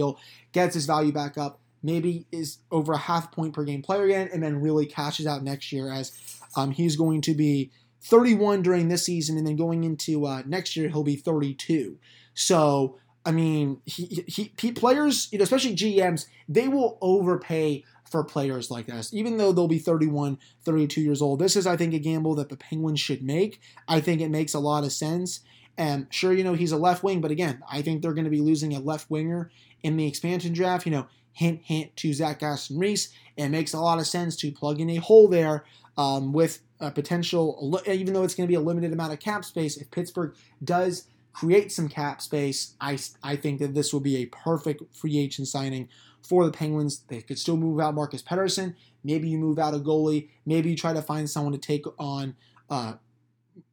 gets 0.53 0.75
his 0.75 0.87
value 0.87 1.13
back 1.13 1.39
up, 1.39 1.61
maybe 1.83 2.27
is 2.33 2.59
over 2.71 2.93
a 2.93 2.99
half 2.99 3.33
point 3.33 3.53
per 3.53 3.65
game 3.65 3.83
player 3.83 4.05
again, 4.05 4.29
and 4.33 4.43
then 4.43 4.61
really 4.61 4.87
cashes 4.87 5.27
out 5.27 5.43
next 5.43 5.73
year 5.73 5.91
as 5.91 6.13
um, 6.57 6.71
he's 6.71 6.97
going 6.97 7.21
to 7.23 7.35
be 7.35 7.71
31 8.03 8.63
during 8.63 8.89
this 8.89 9.05
season, 9.05 9.37
and 9.37 9.47
then 9.47 9.57
going 9.57 9.85
into 9.85 10.27
uh, 10.27 10.43
next 10.47 10.77
year 10.77 10.89
he'll 10.89 11.05
be 11.05 11.17
32. 11.17 11.99
So 12.35 12.99
I 13.29 13.31
mean, 13.31 13.83
he, 13.85 14.25
he, 14.27 14.53
he 14.59 14.73
players, 14.73 15.29
you 15.31 15.39
know, 15.39 15.43
especially 15.43 15.77
GMs, 15.77 16.25
they 16.49 16.67
will 16.67 16.97
overpay 17.03 17.85
for 18.11 18.25
players 18.25 18.71
like 18.71 18.87
this, 18.87 19.13
even 19.13 19.37
though 19.37 19.53
they'll 19.53 19.69
be 19.69 19.79
31, 19.79 20.39
32 20.65 21.01
years 21.03 21.21
old. 21.21 21.39
This 21.39 21.55
is, 21.55 21.67
I 21.67 21.77
think, 21.77 21.93
a 21.93 21.99
gamble 21.99 22.35
that 22.37 22.49
the 22.49 22.57
Penguins 22.57 23.01
should 23.01 23.23
make. 23.23 23.61
I 23.87 24.01
think 24.01 24.23
it 24.23 24.31
makes 24.31 24.55
a 24.55 24.61
lot 24.61 24.85
of 24.85 24.93
sense. 24.93 25.41
And 25.79 26.09
sure, 26.11 26.33
you 26.33 26.43
know, 26.43 26.55
he's 26.55 26.73
a 26.73 26.77
left 26.77 27.05
wing, 27.05 27.21
but 27.21 27.31
again, 27.31 27.62
I 27.71 27.83
think 27.83 28.03
they're 28.03 28.12
going 28.12 28.25
to 28.25 28.31
be 28.31 28.41
losing 28.41 28.75
a 28.75 28.81
left 28.81 29.09
winger 29.09 29.51
in 29.83 29.97
the 29.97 30.07
expansion 30.07 30.53
draft. 30.53 30.85
You 30.85 30.93
know, 30.93 31.07
hint, 31.33 31.61
hint 31.62 31.97
to 31.97 32.12
Zach 32.12 32.43
Aston 32.43 32.79
Reese. 32.79 33.11
It 33.37 33.49
makes 33.49 33.73
a 33.73 33.81
lot 33.81 34.01
of 34.01 34.07
sense 34.07 34.35
to 34.38 34.51
plug 34.51 34.81
in 34.81 34.91
a 34.91 34.97
hole 34.97 35.29
there 35.29 35.64
um, 35.97 36.33
with 36.33 36.61
a 36.81 36.91
potential, 36.91 37.81
even 37.87 38.12
though 38.12 38.25
it's 38.25 38.35
going 38.35 38.47
to 38.47 38.51
be 38.51 38.57
a 38.57 38.61
limited 38.61 38.93
amount 38.93 39.12
of 39.12 39.21
cap 39.21 39.45
space. 39.45 39.77
If 39.77 39.91
Pittsburgh 39.93 40.35
does 40.62 41.07
create 41.33 41.71
some 41.71 41.88
cap 41.88 42.21
space, 42.21 42.75
I, 42.81 42.99
I 43.23 43.37
think 43.37 43.61
that 43.61 43.75
this 43.75 43.93
will 43.93 44.01
be 44.01 44.17
a 44.17 44.27
perfect 44.27 44.83
free 44.97 45.17
agent 45.17 45.47
signing 45.47 45.88
for 46.23 46.45
the 46.45 46.51
Penguins. 46.51 47.05
They 47.07 47.21
could 47.23 47.38
still 47.38 47.57
move 47.57 47.79
out 47.79 47.95
Marcus 47.95 48.23
Pettersson. 48.23 48.75
Maybe 49.05 49.29
you 49.29 49.38
move 49.38 49.61
out 49.61 49.75
a 49.75 49.79
goalie. 49.79 50.29
Maybe 50.45 50.71
you 50.71 50.77
try 50.77 50.93
to 50.93 51.03
find 51.03 51.31
someone 51.31 51.53
to 51.53 51.59
take 51.59 51.85
on 51.99 52.35
uh, 52.69 52.95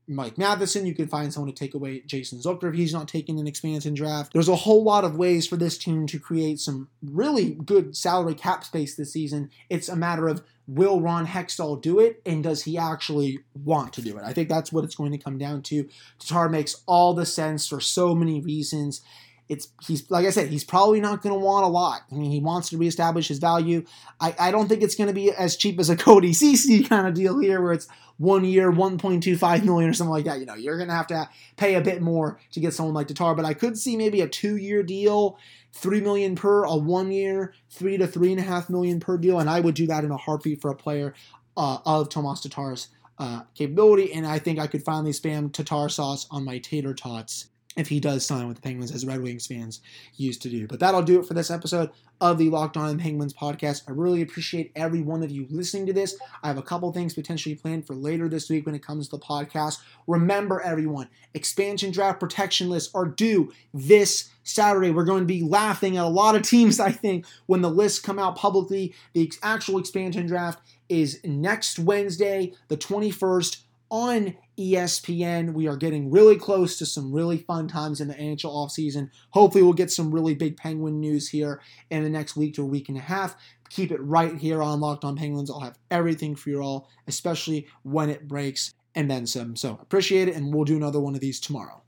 Mike 0.07 0.37
Matheson. 0.37 0.85
You 0.85 0.93
can 0.93 1.07
find 1.07 1.33
someone 1.33 1.51
to 1.51 1.57
take 1.57 1.73
away 1.73 2.01
Jason 2.01 2.39
Zucker 2.39 2.69
if 2.69 2.75
he's 2.75 2.93
not 2.93 3.07
taking 3.07 3.39
an 3.39 3.47
expansion 3.47 3.93
draft. 3.93 4.33
There's 4.33 4.49
a 4.49 4.55
whole 4.55 4.83
lot 4.83 5.03
of 5.03 5.15
ways 5.15 5.47
for 5.47 5.57
this 5.57 5.77
team 5.77 6.07
to 6.07 6.19
create 6.19 6.59
some 6.59 6.89
really 7.03 7.51
good 7.51 7.95
salary 7.95 8.35
cap 8.35 8.63
space 8.63 8.95
this 8.95 9.13
season. 9.13 9.49
It's 9.69 9.89
a 9.89 9.95
matter 9.95 10.27
of 10.27 10.43
will 10.67 10.99
Ron 10.99 11.27
Hextall 11.27 11.81
do 11.81 11.99
it 11.99 12.21
and 12.25 12.43
does 12.43 12.63
he 12.63 12.77
actually 12.77 13.39
want 13.63 13.93
to 13.93 14.01
do 14.01 14.17
it? 14.17 14.23
I 14.23 14.33
think 14.33 14.49
that's 14.49 14.71
what 14.71 14.83
it's 14.83 14.95
going 14.95 15.11
to 15.11 15.17
come 15.17 15.37
down 15.37 15.61
to. 15.63 15.87
Tatar 16.19 16.49
makes 16.49 16.81
all 16.87 17.13
the 17.13 17.25
sense 17.25 17.67
for 17.67 17.79
so 17.79 18.15
many 18.15 18.41
reasons 18.41 19.01
it's 19.47 19.67
he's 19.85 20.09
like 20.09 20.25
I 20.25 20.31
said, 20.31 20.49
he's 20.49 20.63
probably 20.63 20.99
not 20.99 21.21
going 21.21 21.33
to 21.33 21.39
want 21.39 21.65
a 21.65 21.69
lot. 21.69 22.01
I 22.11 22.15
mean, 22.15 22.31
he 22.31 22.39
wants 22.39 22.69
to 22.69 22.77
reestablish 22.77 23.27
his 23.27 23.37
value. 23.37 23.85
I, 24.19 24.35
I 24.39 24.51
don't 24.51 24.67
think 24.67 24.81
it's 24.81 24.95
going 24.95 25.07
to 25.07 25.13
be 25.13 25.31
as 25.31 25.55
cheap 25.55 25.79
as 25.79 25.89
a 25.89 25.95
Cody 25.97 26.33
Ceci 26.33 26.83
kind 26.83 27.07
of 27.07 27.13
deal 27.13 27.39
here, 27.39 27.61
where 27.61 27.73
it's 27.73 27.87
one 28.17 28.45
year, 28.45 28.71
1.25 28.71 29.63
million 29.63 29.89
or 29.89 29.93
something 29.93 30.11
like 30.11 30.25
that. 30.25 30.39
You 30.39 30.45
know, 30.45 30.55
you're 30.55 30.77
going 30.77 30.89
to 30.89 30.95
have 30.95 31.07
to 31.07 31.29
pay 31.57 31.75
a 31.75 31.81
bit 31.81 32.01
more 32.01 32.39
to 32.51 32.59
get 32.59 32.73
someone 32.73 32.95
like 32.95 33.07
Tatar, 33.07 33.35
but 33.35 33.45
I 33.45 33.53
could 33.53 33.77
see 33.77 33.97
maybe 33.97 34.21
a 34.21 34.27
two 34.27 34.57
year 34.57 34.81
deal, 34.83 35.37
three 35.73 36.01
million 36.01 36.35
per, 36.35 36.63
a 36.63 36.75
one 36.75 37.11
year, 37.11 37.53
three 37.69 37.97
to 37.97 38.07
three 38.07 38.31
and 38.31 38.39
a 38.39 38.43
half 38.43 38.69
million 38.69 38.99
per 38.99 39.17
deal, 39.17 39.39
and 39.39 39.49
I 39.49 39.59
would 39.59 39.75
do 39.75 39.87
that 39.87 40.03
in 40.03 40.11
a 40.11 40.17
heartbeat 40.17 40.61
for 40.61 40.71
a 40.71 40.75
player 40.75 41.13
uh, 41.55 41.77
of 41.85 42.09
Tomas 42.09 42.41
Tatar's 42.41 42.87
uh, 43.19 43.43
capability, 43.53 44.11
and 44.11 44.25
I 44.25 44.39
think 44.39 44.59
I 44.59 44.67
could 44.67 44.83
finally 44.83 45.11
spam 45.11 45.53
Tatar 45.53 45.89
sauce 45.89 46.25
on 46.31 46.43
my 46.43 46.57
tater 46.57 46.93
tots 46.93 47.47
if 47.75 47.89
he 47.89 47.99
does 47.99 48.25
sign 48.25 48.47
with 48.47 48.57
the 48.57 48.61
Penguins, 48.61 48.91
as 48.91 49.05
Red 49.05 49.21
Wings 49.21 49.47
fans 49.47 49.81
used 50.15 50.41
to 50.43 50.49
do. 50.49 50.67
But 50.67 50.79
that'll 50.79 51.01
do 51.01 51.19
it 51.19 51.25
for 51.25 51.33
this 51.33 51.51
episode 51.51 51.89
of 52.21 52.37
the 52.37 52.49
Locked 52.49 52.77
On 52.77 52.97
Penguins 52.97 53.33
podcast. 53.33 53.83
I 53.87 53.91
really 53.91 54.21
appreciate 54.21 54.71
every 54.75 55.01
one 55.01 55.23
of 55.23 55.31
you 55.31 55.45
listening 55.49 55.85
to 55.87 55.93
this. 55.93 56.17
I 56.41 56.47
have 56.47 56.57
a 56.57 56.63
couple 56.63 56.91
things 56.93 57.13
potentially 57.13 57.55
planned 57.55 57.85
for 57.85 57.93
later 57.93 58.29
this 58.29 58.49
week 58.49 58.65
when 58.65 58.75
it 58.75 58.83
comes 58.83 59.09
to 59.09 59.17
the 59.17 59.23
podcast. 59.23 59.79
Remember, 60.07 60.61
everyone, 60.61 61.09
expansion 61.33 61.91
draft 61.91 62.19
protection 62.19 62.69
lists 62.69 62.93
are 62.95 63.05
due 63.05 63.51
this 63.73 64.29
Saturday. 64.43 64.91
We're 64.91 65.03
going 65.03 65.23
to 65.23 65.25
be 65.25 65.43
laughing 65.43 65.97
at 65.97 66.05
a 66.05 66.07
lot 66.07 66.35
of 66.35 66.43
teams, 66.43 66.79
I 66.79 66.91
think, 66.91 67.25
when 67.47 67.61
the 67.61 67.69
lists 67.69 67.99
come 67.99 68.19
out 68.19 68.37
publicly. 68.37 68.93
The 69.13 69.31
actual 69.43 69.79
expansion 69.79 70.27
draft 70.27 70.61
is 70.87 71.19
next 71.25 71.79
Wednesday, 71.79 72.53
the 72.69 72.77
21st 72.77 73.57
on 73.89 74.35
ESPN. 74.57 75.53
We 75.53 75.67
are 75.67 75.75
getting 75.75 76.11
really 76.11 76.37
close 76.37 76.77
to 76.77 76.85
some 76.85 77.11
really 77.11 77.37
fun 77.37 77.67
times 77.67 78.01
in 78.01 78.07
the 78.07 78.13
NHL 78.13 78.51
offseason. 78.51 79.09
Hopefully, 79.31 79.63
we'll 79.63 79.73
get 79.73 79.91
some 79.91 80.13
really 80.13 80.35
big 80.35 80.57
Penguin 80.57 80.99
news 80.99 81.29
here 81.29 81.61
in 81.89 82.03
the 82.03 82.09
next 82.09 82.35
week 82.35 82.55
to 82.55 82.63
a 82.63 82.65
week 82.65 82.89
and 82.89 82.97
a 82.97 83.01
half. 83.01 83.35
Keep 83.69 83.91
it 83.91 84.01
right 84.01 84.35
here 84.35 84.61
on 84.61 84.79
Locked 84.79 85.03
On 85.03 85.15
Penguins. 85.15 85.49
I'll 85.49 85.59
have 85.59 85.79
everything 85.91 86.35
for 86.35 86.49
you 86.49 86.61
all, 86.61 86.89
especially 87.07 87.67
when 87.83 88.09
it 88.09 88.27
breaks 88.27 88.73
and 88.93 89.11
then 89.11 89.27
some. 89.27 89.55
So 89.55 89.77
appreciate 89.81 90.27
it, 90.27 90.35
and 90.35 90.53
we'll 90.53 90.65
do 90.65 90.77
another 90.77 90.99
one 90.99 91.15
of 91.15 91.21
these 91.21 91.39
tomorrow. 91.39 91.81